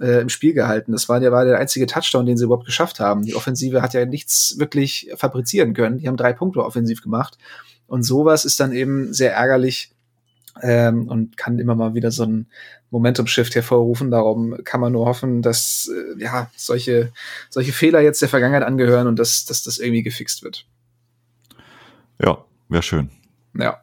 [0.00, 0.92] äh, im Spiel gehalten.
[0.92, 3.22] Das war, der war der einzige Touchdown, den sie überhaupt geschafft haben.
[3.22, 5.98] Die Offensive hat ja nichts wirklich fabrizieren können.
[5.98, 7.38] Die haben drei Punkte offensiv gemacht.
[7.86, 9.92] Und sowas ist dann eben sehr ärgerlich
[10.62, 12.46] ähm, und kann immer mal wieder so ein
[12.90, 14.10] Momentum-Shift hervorrufen.
[14.10, 17.12] Darum kann man nur hoffen, dass äh, ja solche,
[17.50, 20.66] solche Fehler jetzt der Vergangenheit angehören und dass, dass das irgendwie gefixt wird.
[22.22, 23.10] Ja, Wäre schön.
[23.54, 23.82] Ja.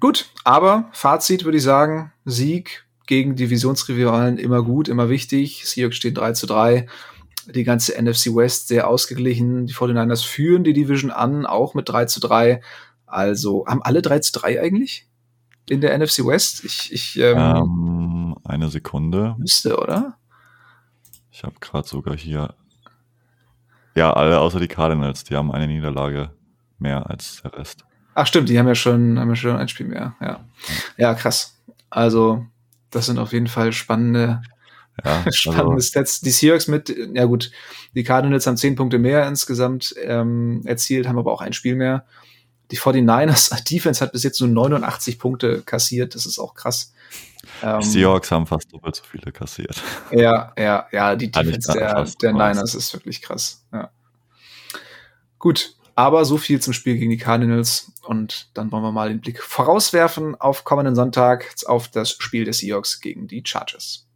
[0.00, 5.66] Gut, aber Fazit würde ich sagen, Sieg gegen Divisionsrivalen immer gut, immer wichtig.
[5.66, 6.86] Seahawks stehen 3 zu 3.
[7.46, 9.66] Die ganze NFC West sehr ausgeglichen.
[9.66, 12.60] Die 49ers führen die Division an, auch mit 3 zu 3.
[13.06, 15.06] Also haben alle 3 zu 3 eigentlich
[15.68, 16.64] in der NFC West?
[16.64, 19.34] Ich, ich ähm, ähm, eine Sekunde.
[19.38, 20.16] Müsste, oder?
[21.30, 22.54] Ich habe gerade sogar hier.
[23.94, 26.30] Ja, alle außer die Cardinals, die haben eine Niederlage
[26.78, 27.84] mehr als der Rest.
[28.14, 30.14] Ach stimmt, die haben ja schon, haben ja schon ein Spiel mehr.
[30.20, 30.44] Ja,
[30.96, 31.58] ja krass.
[31.90, 32.46] Also
[32.96, 34.42] das sind auf jeden Fall spannende,
[35.04, 36.20] ja, spannende also, Stats.
[36.20, 37.50] Die Seahawks mit, ja gut,
[37.94, 42.06] die Cardinals haben zehn Punkte mehr insgesamt ähm, erzielt, haben aber auch ein Spiel mehr.
[42.70, 46.14] Die 49ers Defense hat bis jetzt nur 89 Punkte kassiert.
[46.14, 46.94] Das ist auch krass.
[47.62, 49.82] Ähm, die Seahawks haben fast doppelt so viele kassiert.
[50.10, 53.64] Ja, ja, ja, die Defense der, der Niners ist wirklich krass.
[53.72, 53.90] Ja.
[55.38, 57.90] Gut, aber so viel zum Spiel gegen die Cardinals.
[58.04, 62.58] Und dann wollen wir mal den Blick vorauswerfen auf kommenden Sonntag auf das Spiel des
[62.58, 64.06] Seahawks gegen die Chargers.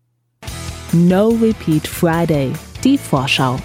[0.92, 2.52] No Repeat Friday,
[2.84, 3.58] die Vorschau.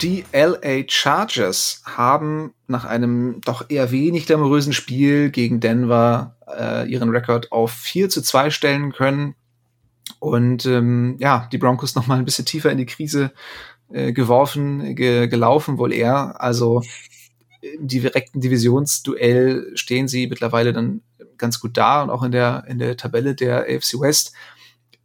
[0.00, 7.10] Die LA Chargers haben nach einem doch eher wenig glamourösen Spiel gegen Denver äh, ihren
[7.10, 9.34] Rekord auf 4 zu 2 stellen können.
[10.18, 13.32] Und ähm, ja, die Broncos noch mal ein bisschen tiefer in die Krise
[13.92, 16.40] äh, geworfen, ge gelaufen wohl eher.
[16.40, 16.82] Also
[17.60, 21.02] im direkten Divisionsduell stehen sie mittlerweile dann
[21.38, 24.32] ganz gut da und auch in der, in der Tabelle der AFC West.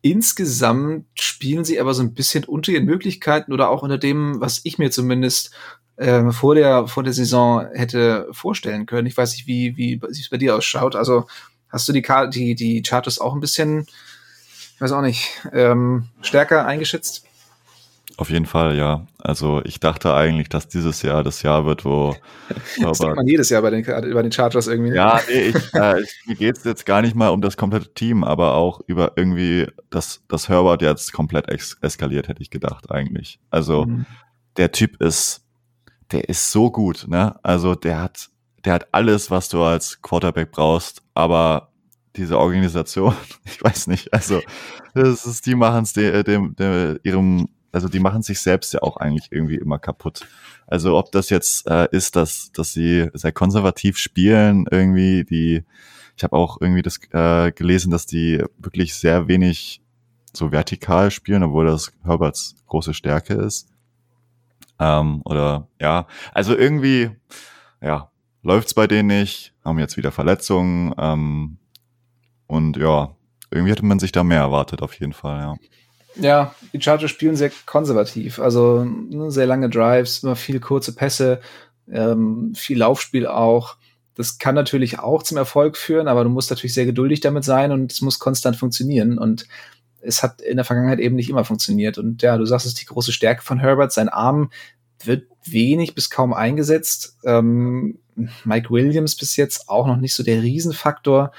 [0.02, 4.62] Insgesamt spielen sie aber so ein bisschen unter ihren Möglichkeiten oder auch unter dem, was
[4.64, 5.52] ich mir zumindest
[5.98, 9.08] äh, vor, der, vor der Saison hätte vorstellen können.
[9.08, 10.96] Ich weiß nicht, wie, wie es bei dir ausschaut.
[10.96, 11.26] Also
[11.70, 13.88] hast du die, die, die Charters auch ein bisschen,
[14.76, 17.27] ich weiß auch nicht, ähm, stärker eingeschätzt?
[18.20, 19.06] Auf jeden Fall, ja.
[19.20, 22.16] Also ich dachte eigentlich, dass dieses Jahr das Jahr wird, wo
[22.82, 24.96] das denkt man jedes Jahr bei den, bei den Chargers irgendwie.
[24.96, 28.56] Ja, nee, ich, äh, mir geht's jetzt gar nicht mal um das komplette Team, aber
[28.56, 33.40] auch über irgendwie, dass, dass Herbert jetzt komplett ex eskaliert, hätte ich gedacht eigentlich.
[33.52, 34.08] Also mhm.
[34.58, 35.44] der Typ ist,
[36.12, 37.36] der ist so gut, ne?
[37.44, 38.30] Also der hat,
[38.66, 41.72] der hat alles, was du als Quarterback brauchst, aber
[42.16, 43.14] diese Organisation,
[43.46, 44.42] ich weiß nicht, also
[44.96, 48.82] das ist, die machen es dem, dem, dem, ihrem also die machen sich selbst ja
[48.82, 50.26] auch eigentlich irgendwie immer kaputt.
[50.66, 55.64] Also ob das jetzt äh, ist, dass, dass sie sehr konservativ spielen, irgendwie, die,
[56.16, 59.84] ich habe auch irgendwie das äh, gelesen, dass die wirklich sehr wenig
[60.34, 63.70] so vertikal spielen, obwohl das Herberts große Stärke ist.
[64.80, 67.12] Ähm, oder ja, also irgendwie,
[67.80, 68.10] ja,
[68.42, 71.58] läuft's bei denen nicht, haben jetzt wieder Verletzungen ähm,
[72.48, 73.16] und ja,
[73.52, 75.56] irgendwie hätte man sich da mehr erwartet, auf jeden Fall, ja.
[76.20, 78.40] Ja, die Chargers spielen sehr konservativ.
[78.40, 81.42] Also ne, sehr lange Drives, immer viel kurze Pässe,
[81.92, 83.78] ähm, viel Laufspiel auch.
[84.16, 87.72] Das kann natürlich auch zum Erfolg führen, aber du musst natürlich sehr geduldig damit sein
[87.72, 89.20] und es muss konstant funktionieren.
[89.20, 89.48] Und
[90.02, 91.98] es hat in der Vergangenheit eben nicht immer funktioniert.
[91.98, 93.92] Und ja, du sagst, es ist die große Stärke von Herbert.
[93.92, 94.50] Sein Arm
[95.04, 97.18] wird wenig bis kaum eingesetzt.
[97.24, 98.00] Ähm,
[98.44, 101.32] Mike Williams bis jetzt auch noch nicht so der Riesenfaktor.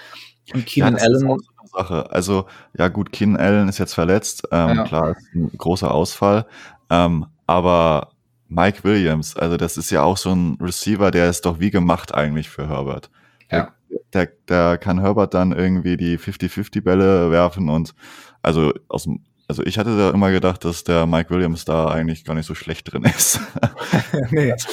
[0.54, 1.38] Und Keenan ja, Allen
[1.68, 2.10] Sache.
[2.10, 4.48] Also, ja gut, Keenan Allen ist jetzt verletzt.
[4.50, 4.84] Ähm, ja.
[4.84, 6.46] Klar, ist ein großer Ausfall.
[6.90, 8.12] Ähm, aber
[8.48, 12.14] Mike Williams, also das ist ja auch so ein Receiver, der ist doch wie gemacht
[12.14, 13.10] eigentlich für Herbert.
[13.50, 13.72] Ja.
[14.12, 17.94] Der, der, kann Herbert dann irgendwie die 50-50 Bälle werfen und
[18.42, 22.24] also aus dem also ich hatte da immer gedacht, dass der Mike Williams da eigentlich
[22.26, 23.40] gar nicht so schlecht drin ist.
[24.30, 24.52] nee.
[24.52, 24.68] Also,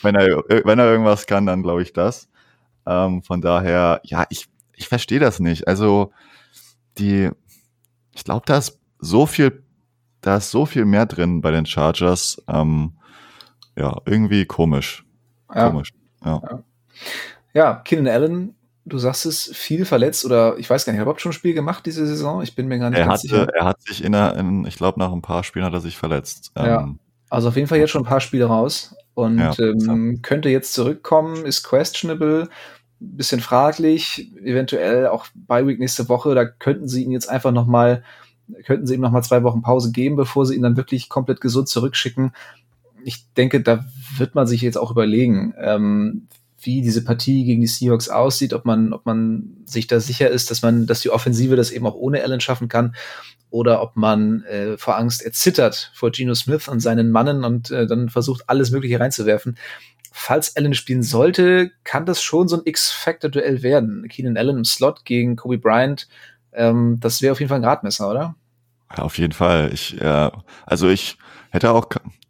[0.00, 2.28] wenn er wenn er irgendwas kann, dann glaube ich das.
[2.86, 5.68] Ähm, von daher, ja, ich ich verstehe das nicht.
[5.68, 6.10] Also
[6.98, 7.30] die,
[8.12, 9.62] ich glaube, da ist so viel,
[10.20, 12.42] da ist so viel mehr drin bei den Chargers.
[12.48, 12.92] Ähm,
[13.76, 15.04] ja, irgendwie komisch.
[15.54, 15.70] Ja.
[15.70, 15.92] Komisch.
[16.24, 16.40] Ja.
[16.42, 16.62] ja.
[17.54, 18.54] Ja, Keenan Allen,
[18.84, 21.34] du sagst es, viel verletzt oder ich weiß gar nicht, hat er überhaupt schon ein
[21.34, 22.42] Spiel gemacht diese Saison?
[22.42, 23.54] Ich bin mir gar nicht er ganz hatte, sicher.
[23.54, 25.96] Er hat sich in, der, in ich glaube, nach ein paar Spielen hat er sich
[25.96, 26.52] verletzt.
[26.56, 26.82] Ja.
[26.82, 26.98] Ähm,
[27.30, 30.72] also auf jeden Fall jetzt schon ein paar Spiele raus und ja, ähm, könnte jetzt
[30.72, 32.48] zurückkommen, ist questionable
[33.16, 37.66] bisschen fraglich, eventuell auch bei Week nächste Woche, da könnten sie ihn jetzt einfach noch
[37.66, 38.02] mal,
[38.64, 41.40] könnten sie ihm noch mal zwei Wochen Pause geben, bevor sie ihn dann wirklich komplett
[41.40, 42.32] gesund zurückschicken.
[43.04, 43.84] Ich denke, da
[44.16, 46.28] wird man sich jetzt auch überlegen, ähm,
[46.60, 50.50] wie diese Partie gegen die Seahawks aussieht, ob man, ob man sich da sicher ist,
[50.50, 52.94] dass man, dass die Offensive das eben auch ohne Allen schaffen kann,
[53.54, 57.86] oder ob man äh, vor Angst erzittert vor Geno Smith und seinen Mannen und äh,
[57.86, 59.56] dann versucht, alles Mögliche reinzuwerfen
[60.16, 64.06] falls Allen spielen sollte, kann das schon so ein X-Factor-Duell werden.
[64.08, 66.06] Keenan Allen im Slot gegen Kobe Bryant,
[66.52, 68.36] ähm, das wäre auf jeden Fall ein Gradmesser, oder?
[68.96, 69.70] Ja, auf jeden Fall.
[69.74, 70.30] Ich, äh,
[70.64, 71.18] also ich
[71.50, 71.88] hätte auch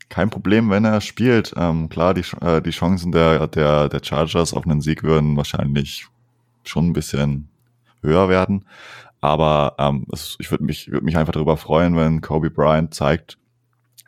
[0.08, 1.52] kein Problem, wenn er spielt.
[1.58, 6.06] Ähm, klar, die, äh, die Chancen der, der, der Chargers auf einen Sieg würden wahrscheinlich
[6.64, 7.50] schon ein bisschen
[8.00, 8.64] höher werden.
[9.20, 13.36] Aber ähm, es, ich würde mich, würd mich einfach darüber freuen, wenn Kobe Bryant zeigt,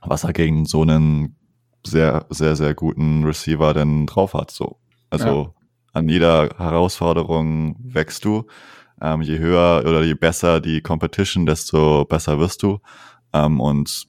[0.01, 1.36] was er gegen so einen
[1.87, 4.51] sehr, sehr, sehr guten Receiver denn drauf hat.
[4.51, 4.79] So.
[5.11, 5.53] Also ja.
[5.93, 8.47] an jeder Herausforderung wächst du.
[9.01, 12.79] Ähm, je höher oder je besser die Competition, desto besser wirst du.
[13.33, 14.07] Ähm, und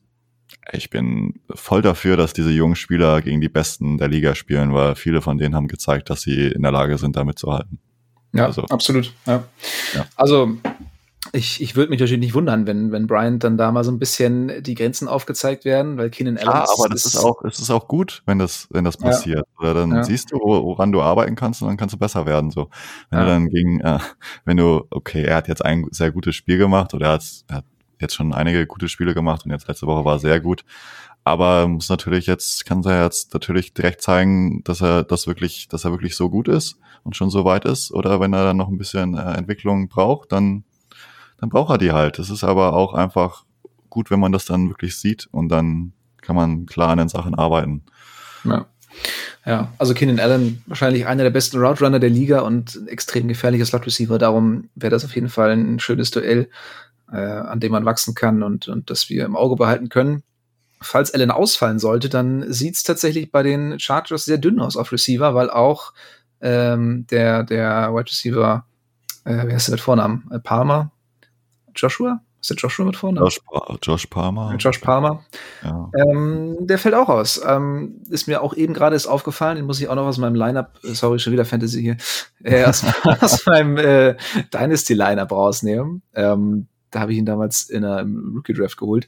[0.72, 4.96] ich bin voll dafür, dass diese jungen Spieler gegen die Besten der Liga spielen, weil
[4.96, 7.80] viele von denen haben gezeigt, dass sie in der Lage sind, damit zu halten.
[8.34, 9.14] Ja, also, absolut.
[9.26, 9.44] Ja.
[9.94, 10.06] ja.
[10.16, 10.58] Also
[11.34, 14.00] ich, ich würde mich natürlich nicht wundern, wenn, wenn Bryant dann da mal so ein
[14.00, 16.48] bisschen die Grenzen aufgezeigt werden, weil Keenan Allen.
[16.48, 19.46] Ja, aber das ist, auch, es ist auch gut, wenn das, wenn das passiert.
[19.46, 19.60] Ja.
[19.60, 20.04] Oder dann ja.
[20.04, 22.52] siehst du, woran du arbeiten kannst und dann kannst du besser werden.
[22.52, 22.70] So,
[23.10, 23.26] wenn ja.
[23.26, 24.00] du dann gegen, äh,
[24.46, 27.58] wenn du, okay, er hat jetzt ein sehr gutes Spiel gemacht oder er hat, er
[27.58, 27.66] hat
[28.00, 30.64] jetzt schon einige gute Spiele gemacht und jetzt letzte Woche war sehr gut.
[31.24, 35.84] Aber muss natürlich jetzt, kann er jetzt natürlich direkt zeigen, dass er das wirklich, dass
[35.84, 37.92] er wirklich so gut ist und schon so weit ist.
[37.92, 40.64] Oder wenn er dann noch ein bisschen äh, Entwicklung braucht, dann
[41.40, 42.20] dann braucht er die halt.
[42.20, 43.46] Es ist aber auch einfach
[43.90, 47.36] gut, wenn man das dann wirklich sieht und dann kann man klar an den Sachen
[47.36, 47.84] arbeiten.
[48.44, 48.66] Ja.
[49.46, 53.28] Ja, also Keenan Allen wahrscheinlich einer der besten Route Runner der Liga und ein extrem
[53.28, 54.18] gefährlicher Slot Receiver.
[54.18, 56.50] Darum wäre das auf jeden Fall ein schönes Duell,
[57.12, 60.24] äh, an dem man wachsen kann und, und das wir im Auge behalten können.
[60.82, 65.34] falls Allen ausfallen sollte, dann sieht's tatsächlich bei den Chargers sehr dünn aus auf Receiver,
[65.34, 65.94] weil auch
[66.42, 68.66] ähm, der, der Wide Receiver,
[69.24, 70.30] äh, wie heißt der mit Vornamen?
[70.32, 70.92] Äh, Palmer?
[71.78, 72.22] Joshua?
[72.42, 73.26] Ist der Joshua mit Vornamen?
[73.26, 73.42] Josh,
[73.82, 74.56] Josh Palmer.
[74.58, 75.24] Josh Palmer.
[75.64, 75.92] Ja.
[75.96, 77.42] Ähm, der fällt auch aus.
[77.46, 80.36] Ähm, ist mir auch eben gerade ist aufgefallen, den muss ich auch noch aus meinem
[80.36, 81.98] Lineup, sorry, schon wieder Fantasy hier,
[82.44, 82.84] äh, aus,
[83.22, 84.16] aus meinem äh,
[84.54, 86.04] Dynasty Lineup rausnehmen.
[86.14, 89.08] Ähm, da habe ich ihn damals in einem Rookie Draft geholt.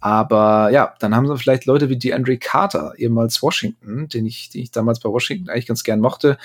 [0.00, 4.62] Aber ja, dann haben sie vielleicht Leute wie DeAndre Carter, ehemals Washington, den ich, den
[4.62, 6.38] ich damals bei Washington eigentlich ganz gern mochte,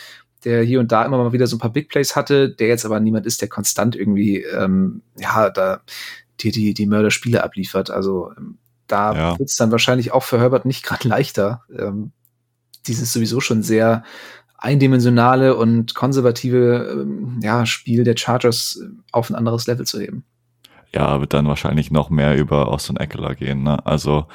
[0.45, 2.85] der hier und da immer mal wieder so ein paar Big Plays hatte, der jetzt
[2.85, 5.81] aber niemand ist, der konstant irgendwie, ähm, ja, da
[6.39, 7.89] dir die, die Mörderspiele abliefert.
[7.91, 9.39] Also ähm, da Ja.
[9.39, 12.11] wird's dann wahrscheinlich auch für Herbert nicht gerade leichter, ähm,
[12.87, 14.03] dieses sowieso schon sehr
[14.57, 20.25] eindimensionale und konservative ähm, ja, Spiel der Chargers äh, auf ein anderes Level zu heben.
[20.93, 23.63] Ja, wird dann wahrscheinlich noch mehr über Austin Eckler gehen.
[23.63, 23.83] Ne?
[23.85, 24.27] Also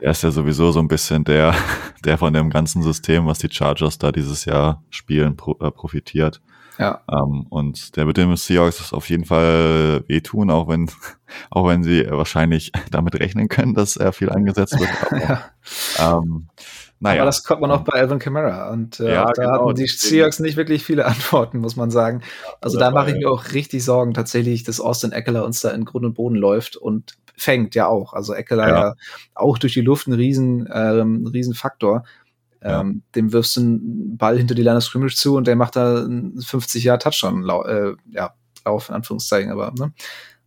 [0.00, 1.54] er ist ja sowieso so ein bisschen der,
[2.04, 6.40] der von dem ganzen System, was die Chargers da dieses Jahr spielen, pro, äh, profitiert.
[6.78, 7.02] Ja.
[7.10, 10.90] Ähm, und der wird dem Seahawks auf jeden Fall wehtun, auch wenn,
[11.50, 14.90] auch wenn sie wahrscheinlich damit rechnen können, dass er viel eingesetzt wird.
[15.02, 16.18] Aber, ja.
[16.18, 16.48] ähm,
[17.00, 17.20] naja.
[17.22, 18.70] Aber das kommt man auch bei Alvin Kamara.
[18.70, 22.22] Und äh, Ja, da genau, hatten die Seahawks nicht wirklich viele Antworten, muss man sagen.
[22.60, 25.84] Also da mache ich mir auch richtig Sorgen tatsächlich, dass Austin Eckler uns da in
[25.84, 28.14] Grund und Boden läuft und fängt ja auch.
[28.14, 28.94] Also Eckler ja, Ja.
[29.34, 32.04] auch durch die Luft ein riesen, ähm, riesen Faktor.
[32.62, 32.80] Ja.
[32.80, 35.76] Ähm, dem wirfst du einen Ball hinter die Line of Scrimmage zu und der macht
[35.76, 38.34] da einen 50 Jahre Touchdown äh, ja,
[38.64, 39.92] Lauf in Anführungszeichen, aber ne?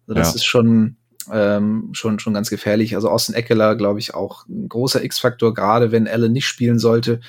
[0.07, 0.97] Also das ist schon
[1.31, 2.95] ähm, schon schon ganz gefährlich.
[2.95, 7.19] Also Austin Eckler, glaube ich, auch ein großer X-Faktor, gerade wenn Allen nicht spielen sollte,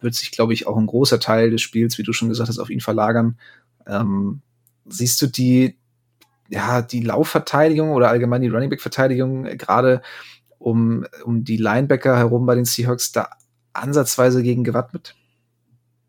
[0.00, 2.58] wird sich, glaube ich, auch ein großer Teil des Spiels, wie du schon gesagt hast,
[2.58, 3.38] auf ihn verlagern.
[3.86, 4.42] Ähm,
[4.86, 5.76] siehst du die,
[6.48, 10.02] ja, die Laufverteidigung oder allgemein die Running Back Verteidigung äh, gerade
[10.58, 13.30] um, um die Linebacker herum bei den Seahawks da
[13.72, 15.14] ansatzweise gegen gewappnet?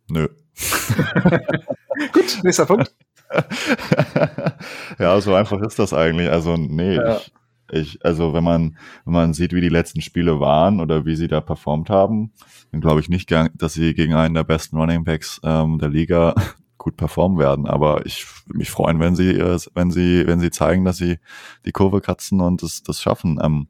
[0.10, 0.28] Nö.
[2.14, 2.94] Gut, nächster Punkt.
[5.00, 6.30] ja, so einfach ist das eigentlich.
[6.30, 7.18] Also, nee, Ja.
[7.18, 7.32] ich,
[7.72, 11.28] ich, also wenn man, wenn man sieht, wie die letzten Spiele waren oder wie sie
[11.28, 12.32] da performt haben,
[12.72, 15.90] dann glaube ich nicht, gern, dass sie gegen einen der besten Running Backs ähm, der
[15.90, 16.36] Liga
[16.78, 17.68] gut performen werden.
[17.68, 21.20] Aber ich würde mich freuen, wenn sie, äh, wenn sie, wenn sie zeigen, dass sie
[21.66, 23.40] die Kurve kratzen und das, das schaffen.
[23.44, 23.68] Ähm,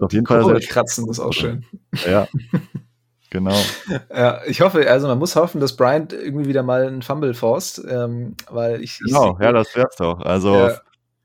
[0.00, 1.64] auf jeden Fall Kurve kratzen ist auch schön.
[2.06, 2.28] ja.
[3.30, 3.56] Genau.
[4.14, 7.82] Ja, ich hoffe, also man muss hoffen, dass Bryant irgendwie wieder mal einen Fumble forst,
[7.88, 10.20] ähm, weil ich, Genau, ich, ja, das wär's doch.
[10.20, 10.80] Also, Ja.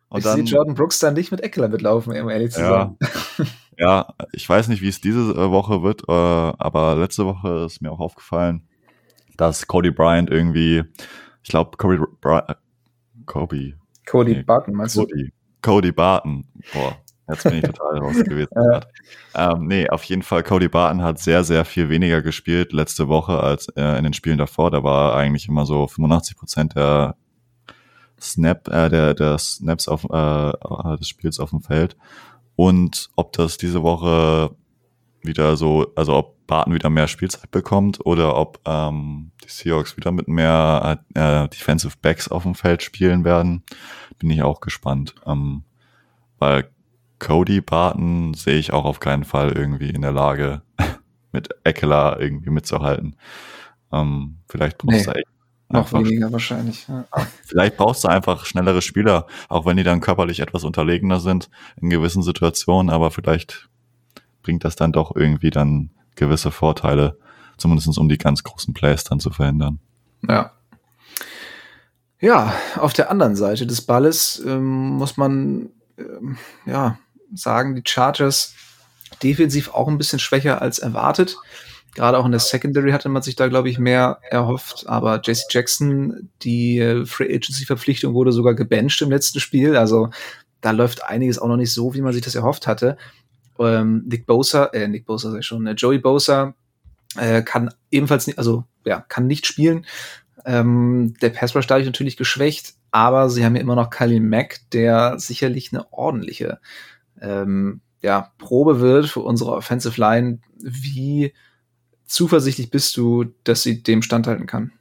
[0.09, 2.95] Und ich sehe dann, Jordan Brooks dann nicht mit Eckler mitlaufen, um ehrlich zu Ja.
[2.99, 3.47] sein.
[3.79, 7.79] Ja, ich weiß nicht, wie es diese äh, Woche wird, äh, aber letzte Woche ist
[7.79, 8.67] mir auch aufgefallen,
[9.37, 10.83] dass Cody Bryant irgendwie,
[11.43, 12.41] ich glaube, Cody, Bry
[13.27, 13.73] Kobe,
[14.07, 15.01] Cody Nee, Barton, meinst du?
[15.01, 15.31] Cody,
[15.61, 16.97] Cody Barton, boah,
[17.29, 18.49] jetzt bin ich total raus gewesen.
[19.35, 23.39] ähm, nee, auf jeden Fall, Cody Barton hat sehr, sehr viel weniger gespielt letzte Woche
[23.43, 24.71] als äh, in den Spielen davor.
[24.71, 27.15] Da war eigentlich immer so 85 Prozent der
[28.21, 31.95] Snap, äh, der, der Snaps auf, äh, des Spiels auf dem Feld.
[32.55, 34.55] Und ob das diese Woche
[35.21, 40.11] wieder so, also ob Barton wieder mehr Spielzeit bekommt oder ob ähm, die Seahawks wieder
[40.11, 43.63] mit mehr äh, Defensive Backs auf dem Feld spielen werden,
[44.17, 45.13] bin ich auch gespannt.
[45.25, 45.63] Ähm,
[46.39, 46.69] weil
[47.19, 50.61] Cody Barton sehe ich auch auf keinen Fall irgendwie in der Lage,
[51.31, 53.17] mit Eckler irgendwie mitzuhalten.
[53.91, 55.27] Ähm, vielleicht brauchst Nee, du echt
[55.69, 56.87] Noch einfach weniger wahrscheinlich.
[56.87, 57.05] Ja.
[57.43, 61.49] Vielleicht brauchst du einfach schnellere Spieler, auch wenn die dann körperlich etwas unterlegener sind
[61.81, 63.67] in gewissen Situationen, aber vielleicht
[64.43, 67.17] bringt das dann doch irgendwie dann gewisse Vorteile,
[67.57, 69.79] zumindest um die ganz großen Plays dann zu verhindern.
[70.27, 70.53] Ja.
[72.19, 76.97] Ja, auf der anderen Seite des Balles ähm, muss man ähm, ja
[77.33, 78.55] sagen, die Chargers
[79.21, 81.37] defensiv auch ein bisschen schwächer als erwartet.
[81.97, 84.85] Gerade auch in der Secondary hatte man sich da, glaube ich, mehr erhofft.
[84.87, 89.75] Aber Jesse Jackson, die äh, Free Agency-Verpflichtung wurde sogar gebencht im letzten Spiel.
[89.75, 90.11] Also
[90.61, 92.97] da läuft einiges auch noch nicht so, wie man sich das erhofft hatte.
[93.57, 96.53] Ähm, Nick Bosa, äh, Nick Bosa ich schon, äh, Joey Bosa
[97.15, 99.87] äh, kann ebenfalls nicht, also ja, kann nicht spielen.
[100.45, 104.59] Ähm, der Pass Rush dadurch natürlich geschwächt, aber sie haben ja immer noch Khalil Mack,
[104.71, 106.59] der sicherlich eine ordentliche
[107.19, 110.41] ähm, ja, Probe wird für unsere Offensive Line.
[110.61, 111.33] Wie
[112.07, 114.71] zuversichtlich bist du, dass sie dem standhalten kann?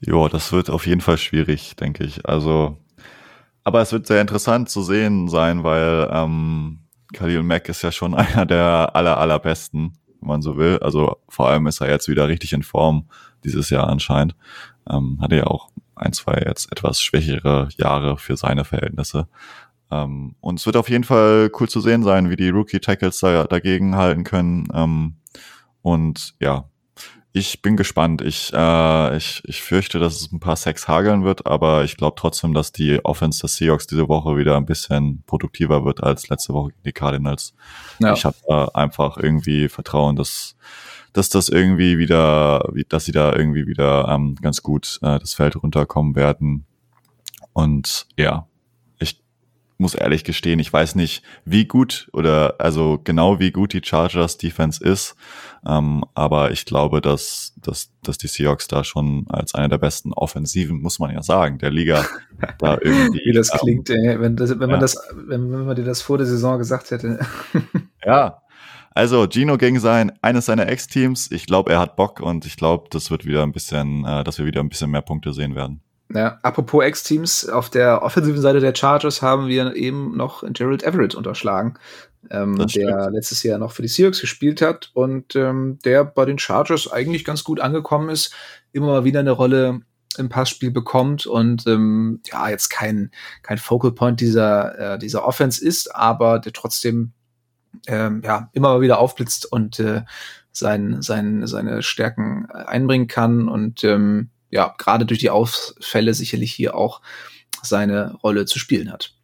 [0.00, 2.26] Ja, das wird auf jeden Fall schwierig, denke ich.
[2.26, 2.78] Also,
[3.64, 6.80] aber es wird sehr interessant zu sehen sein, weil ähm,
[7.12, 10.78] Khalil Mack ist ja schon einer der aller allerbesten, wenn man so will.
[10.78, 13.08] Also vor allem ist er jetzt wieder richtig in Form
[13.44, 14.36] dieses Jahr anscheinend.
[14.88, 19.26] Ähm, hatte ja auch ein, zwei jetzt etwas schwächere Jahre für seine Verhältnisse.
[19.90, 23.44] Ähm, und es wird auf jeden Fall cool zu sehen sein, wie die Rookie-Tackles da,
[23.44, 24.68] dagegen halten können.
[24.72, 25.16] Ähm,
[25.88, 26.68] und ja,
[27.32, 28.20] ich bin gespannt.
[28.20, 32.16] Ich, äh, ich, ich fürchte, dass es ein paar Sex hageln wird, aber ich glaube
[32.18, 36.52] trotzdem, dass die Offense des Seahawks diese Woche wieder ein bisschen produktiver wird als letzte
[36.52, 37.54] Woche gegen die Cardinals.
[38.00, 38.12] Ja.
[38.12, 40.56] Ich habe da einfach irgendwie Vertrauen, dass,
[41.14, 45.56] dass das irgendwie wieder, dass sie da irgendwie wieder ähm, ganz gut äh, das Feld
[45.56, 46.66] runterkommen werden.
[47.54, 48.46] Und ja,
[49.78, 54.36] muss ehrlich gestehen, ich weiß nicht, wie gut oder also genau wie gut die Chargers
[54.36, 55.14] Defense ist.
[55.66, 60.12] Ähm, aber ich glaube, dass, dass, dass die Seahawks da schon als eine der besten
[60.12, 62.04] Offensiven, muss man ja sagen, der Liga
[62.58, 63.20] da irgendwie.
[63.24, 64.78] wie das ähm, klingt, ey, wenn, das, wenn man ja.
[64.78, 67.20] das, wenn, wenn man dir das vor der Saison gesagt hätte.
[68.04, 68.42] ja.
[68.90, 71.30] Also Gino gegen sein eines seiner Ex-Teams.
[71.30, 74.38] Ich glaube, er hat Bock und ich glaube, das wird wieder ein bisschen, äh, dass
[74.38, 75.82] wir wieder ein bisschen mehr Punkte sehen werden.
[76.14, 81.14] Ja, apropos Ex-Teams, auf der offensiven Seite der Chargers haben wir eben noch Gerald Everett
[81.14, 81.74] unterschlagen,
[82.30, 86.38] ähm, der letztes Jahr noch für die Seahawks gespielt hat und ähm, der bei den
[86.38, 88.34] Chargers eigentlich ganz gut angekommen ist,
[88.72, 89.80] immer mal wieder eine Rolle
[90.16, 93.10] im Passspiel bekommt und ähm, ja, jetzt kein,
[93.42, 97.12] kein Focal Point dieser, äh, dieser Offense ist, aber der trotzdem
[97.86, 100.02] ähm, ja, immer mal wieder aufblitzt und äh,
[100.52, 106.76] sein, sein, seine Stärken einbringen kann und ähm, ja, gerade durch die Ausfälle sicherlich hier
[106.76, 107.00] auch
[107.62, 109.14] seine Rolle zu spielen hat.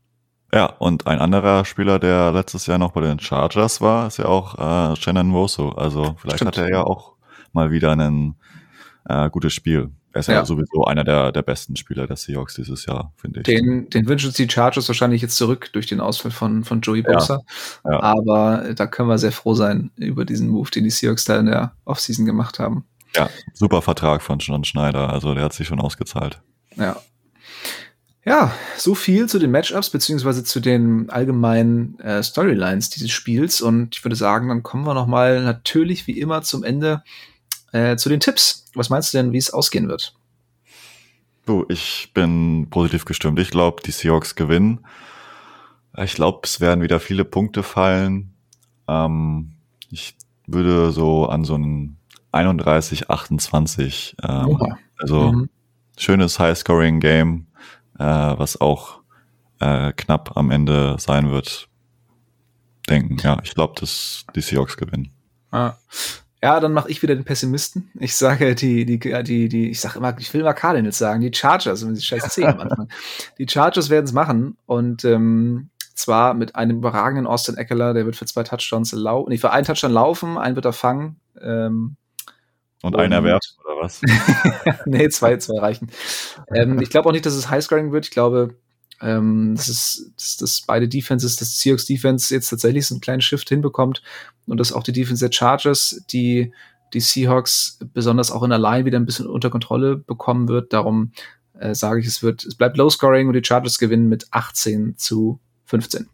[0.53, 4.27] Ja, und ein anderer Spieler, der letztes Jahr noch bei den Chargers war, ist ja
[4.27, 5.71] auch äh, Shannon Woso.
[5.71, 6.57] Also vielleicht Stimmt.
[6.57, 7.15] hat er ja auch
[7.53, 8.37] mal wieder ein
[9.09, 9.91] äh, gutes Spiel.
[10.13, 13.41] Er ist ja, ja, sowieso einer der, der besten Spieler der Seahawks dieses Jahr, finde
[13.41, 13.45] ich.
[13.45, 17.03] Den, den wünschen sich die Chargers wahrscheinlich jetzt zurück durch den Ausfall von, von Joey
[17.03, 17.41] Bosa.
[17.85, 18.01] Ja, ja.
[18.01, 21.47] Aber da können wir sehr froh sein über diesen Move, den die Seahawks da in
[21.47, 22.85] der Offseason gemacht haben.
[23.15, 25.11] Ja, super Vertrag von John Schneider.
[25.11, 26.41] Also der hat sich schon ausgezahlt.
[26.77, 26.97] Ja.
[28.27, 33.61] Ja, so viel zu den Matchups beziehungsweise zu den allgemeinen äh, Storylines dieses Spiels.
[33.61, 37.05] Und ich würde sagen, dann kommen wir noch mal natürlich wie immer zum Ende
[37.73, 38.71] äh, zu den Tipps.
[38.75, 40.15] Was meinst du denn, wie es ausgehen wird?
[41.45, 43.39] Du, ich bin positiv gestimmt.
[43.39, 44.87] Ich glaube, die Seahawks gewinnen.
[45.99, 48.33] Ich glaube, es werden wieder viele Punkte fallen.
[48.89, 49.53] Ähm,
[49.91, 51.99] ich würde so an so einen
[52.35, 54.17] 31, 28.
[54.23, 55.49] Ähm, also mhm.
[55.97, 57.47] schönes High-Scoring-Game,
[57.99, 59.01] äh, was auch
[59.61, 61.69] äh, knapp am Ende sein wird.
[62.89, 65.11] Denken, ja, ich glaube, dass die Seahawks gewinnen.
[65.51, 65.75] Ah.
[66.43, 67.91] Ja, dann mache ich wieder den Pessimisten.
[67.99, 71.33] Ich sage die, die, die, die, ich sage immer, ich will mal Cardinals sagen, die
[71.33, 72.89] Chargers, die scheiß 10 am Anfang.
[73.39, 78.17] Die Chargers werden es machen und ähm, zwar mit einem überragenden Austin Eckler, der wird
[78.17, 81.17] für zwei Touchdowns laufen, nee, für einen Touchdown laufen, einen wird er fangen.
[81.41, 81.97] Ähm,
[82.85, 84.01] und, und einer werfen, oder was?
[84.87, 85.91] nee, zwei, zwei reichen.
[86.55, 88.05] Ähm, ich glaube auch nicht, dass es Highscoring wird.
[88.07, 88.57] Ich glaube,
[89.01, 93.21] ähm, dass, es, dass, dass beide Defenses, das Seahawks Defense jetzt tatsächlich so einen kleinen
[93.21, 94.03] Shift hinbekommt
[94.47, 96.53] und dass auch die Defense der Chargers, die
[96.93, 100.73] die Seahawks besonders auch in der Line wieder ein bisschen unter Kontrolle bekommen wird.
[100.73, 101.13] Darum
[101.59, 104.97] äh, sage ich, es wird, es bleibt Low Scoring und die Chargers gewinnen mit 18
[104.97, 106.09] zu 15.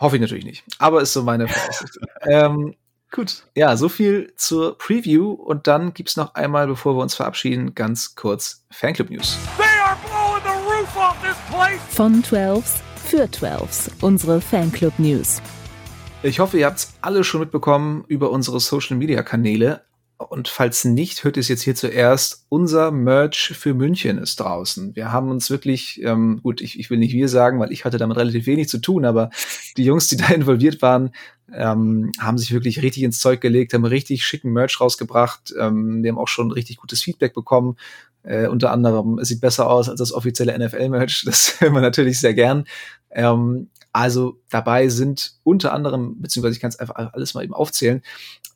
[0.00, 1.98] Hoffe ich natürlich nicht, aber ist so meine Voraussicht.
[2.22, 2.74] ähm,
[3.10, 7.74] Gut, ja, so viel zur Preview und dann gibt's noch einmal, bevor wir uns verabschieden,
[7.74, 9.38] ganz kurz Fanclub News.
[11.88, 15.40] Von 12s für 12s, unsere Fanclub News.
[16.22, 19.84] Ich hoffe, ihr habt's alle schon mitbekommen über unsere Social Media Kanäle.
[20.18, 22.44] Und falls nicht, hört es jetzt hier zuerst.
[22.48, 24.96] Unser Merch für München ist draußen.
[24.96, 27.98] Wir haben uns wirklich, ähm, gut, ich, ich will nicht wir sagen, weil ich hatte
[27.98, 29.30] damit relativ wenig zu tun, aber
[29.76, 31.12] die Jungs, die da involviert waren,
[31.52, 35.54] ähm, haben sich wirklich richtig ins Zeug gelegt, haben richtig schicken Merch rausgebracht.
[35.58, 37.76] Ähm, wir haben auch schon richtig gutes Feedback bekommen.
[38.22, 41.22] Äh, unter anderem, es sieht besser aus als das offizielle NFL-Merch.
[41.26, 42.64] Das hören wir natürlich sehr gern.
[43.10, 48.02] Ähm, also dabei sind unter anderem, beziehungsweise ich kann es einfach alles mal eben aufzählen,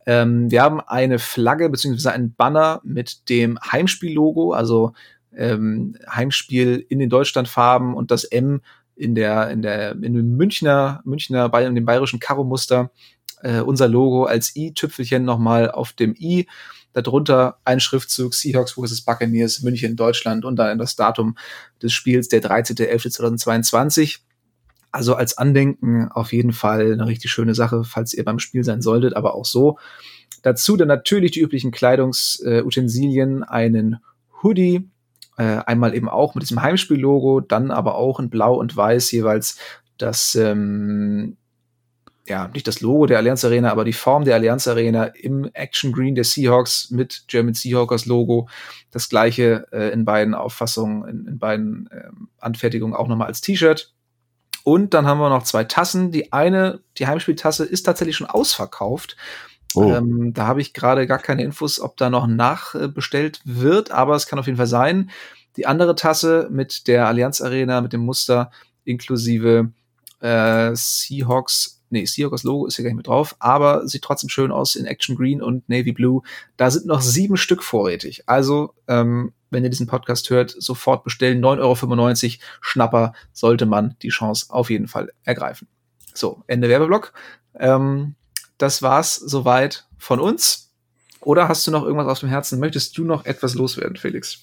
[0.06, 4.92] ähm, wir haben eine Flagge beziehungsweise einen Banner mit dem Heimspiel-Logo, also
[5.34, 8.60] ähm, Heimspiel in den Deutschlandfarben und das M
[8.94, 12.90] in der in der in dem Münchner Münchner bei dem bayerischen Karo-Muster
[13.42, 16.46] äh, unser Logo als i-Tüpfelchen nochmal auf dem i.
[16.92, 19.02] Darunter ein Schriftzug Seahawks vs.
[19.02, 21.36] Buccaneers München Deutschland und dann das Datum
[21.82, 24.18] des Spiels der 13.11.2022.
[24.90, 28.82] Also als Andenken auf jeden Fall eine richtig schöne Sache, falls ihr beim Spiel sein
[28.82, 29.78] solltet, aber auch so.
[30.42, 34.00] Dazu dann natürlich die üblichen Kleidungsutensilien, einen
[34.42, 34.90] Hoodie,
[35.36, 39.58] äh, einmal eben auch mit diesem Heimspiel-Logo, dann aber auch in Blau und Weiß jeweils
[39.98, 41.36] das ähm,
[42.28, 45.92] ja, nicht das Logo der Allianz Arena, aber die Form der Allianz Arena im Action
[45.92, 48.48] Green der Seahawks mit German Seahawkers Logo.
[48.90, 53.92] Das gleiche äh, in beiden Auffassungen, in, in beiden ähm, Anfertigungen auch nochmal als T-Shirt.
[54.64, 56.12] Und dann haben wir noch zwei Tassen.
[56.12, 59.16] Die eine, die Heimspieltasse, ist tatsächlich schon ausverkauft.
[59.74, 59.92] Oh.
[59.92, 64.26] Ähm, da habe ich gerade gar keine Infos, ob da noch nachbestellt wird, aber es
[64.26, 65.10] kann auf jeden Fall sein.
[65.56, 68.50] Die andere Tasse mit der Allianz Arena, mit dem Muster
[68.84, 69.70] inklusive
[70.20, 74.50] äh, Seahawks nee, Seahawks Logo ist hier gar nicht mit drauf, aber sieht trotzdem schön
[74.50, 76.22] aus in Action Green und Navy Blue.
[76.56, 78.24] Da sind noch sieben Stück vorrätig.
[78.26, 81.44] Also, ähm, wenn ihr diesen Podcast hört, sofort bestellen.
[81.44, 85.68] 9,95 Euro Schnapper sollte man die Chance auf jeden Fall ergreifen.
[86.14, 87.12] So, Ende Werbeblock.
[87.58, 88.14] Ähm,
[88.62, 90.72] das war's soweit von uns.
[91.20, 92.60] Oder hast du noch irgendwas auf dem Herzen?
[92.60, 94.40] Möchtest du noch etwas loswerden, Felix?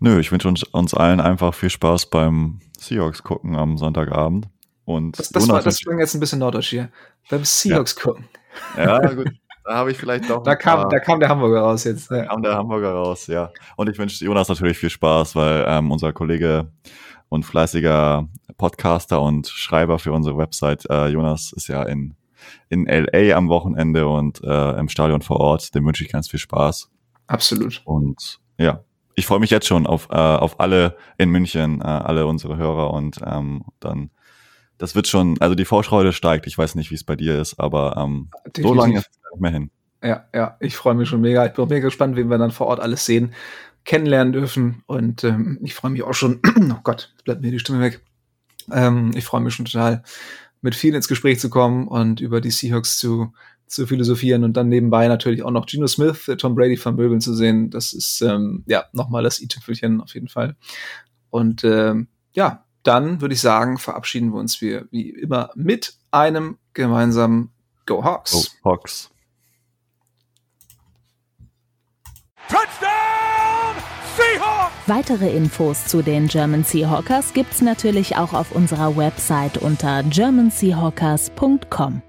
[0.00, 4.48] Nö, ich wünsche uns, uns allen einfach viel Spaß beim Seahawks gucken am Sonntagabend.
[4.84, 6.90] Und das, das, war, das klingt jetzt ein bisschen norddeutsch hier.
[7.30, 8.02] Beim Seahawks ja.
[8.02, 8.28] gucken.
[8.76, 9.30] Ja, gut.
[9.64, 10.42] Da habe ich vielleicht doch.
[10.44, 12.10] da, kam, da kam der Hamburger raus jetzt.
[12.10, 13.50] Da kam der Hamburger raus, ja.
[13.76, 16.70] Und ich wünsche Jonas natürlich viel Spaß, weil ähm, unser Kollege
[17.28, 18.28] und fleißiger
[18.58, 22.14] Podcaster und Schreiber für unsere Website, äh, Jonas, ist ja in,
[22.68, 25.74] in LA am Wochenende und äh, im Stadion vor Ort.
[25.74, 26.90] Dem wünsche ich ganz viel Spaß.
[27.26, 27.82] Absolut.
[27.84, 28.84] Und ja,
[29.14, 32.92] ich freue mich jetzt schon auf, äh, auf alle in München, äh, alle unsere Hörer
[32.92, 34.10] und ähm, dann
[34.82, 36.48] das wird schon, also die Vorfreude steigt.
[36.48, 39.40] Ich weiß nicht, wie es bei dir ist, aber ähm, so lange ist es nicht
[39.40, 39.70] mehr hin.
[40.02, 41.46] Ja, ja, ich freue mich schon mega.
[41.46, 43.32] Ich bin mega gespannt, wen wir dann vor Ort alles sehen,
[43.84, 44.82] kennenlernen dürfen.
[44.86, 46.40] Und ähm, ich freue mich auch schon,
[46.72, 48.02] oh Gott, bleibt mir die Stimme weg.
[48.72, 50.02] Ähm, ich freue mich schon total,
[50.62, 53.32] mit vielen ins Gespräch zu kommen und über die Seahawks zu,
[53.66, 57.68] zu philosophieren und dann nebenbei natürlich auch noch Geno Smith, Tom Brady vermöbeln zu sehen.
[57.70, 60.56] Das ist ähm, ja nochmal das i-Tüpfelchen auf jeden Fall.
[61.30, 66.58] Und ähm, ja, dann würde ich sagen, verabschieden wir uns wie, wie immer mit einem
[66.72, 67.50] gemeinsamen
[67.86, 68.58] Go Hawks.
[68.62, 69.10] Go Hawks.
[72.48, 73.76] Touchdown
[74.16, 74.71] Seahawks!
[74.88, 82.02] Weitere Infos zu den German Seahawkers gibt's natürlich auch auf unserer Website unter germanseahawkers.com.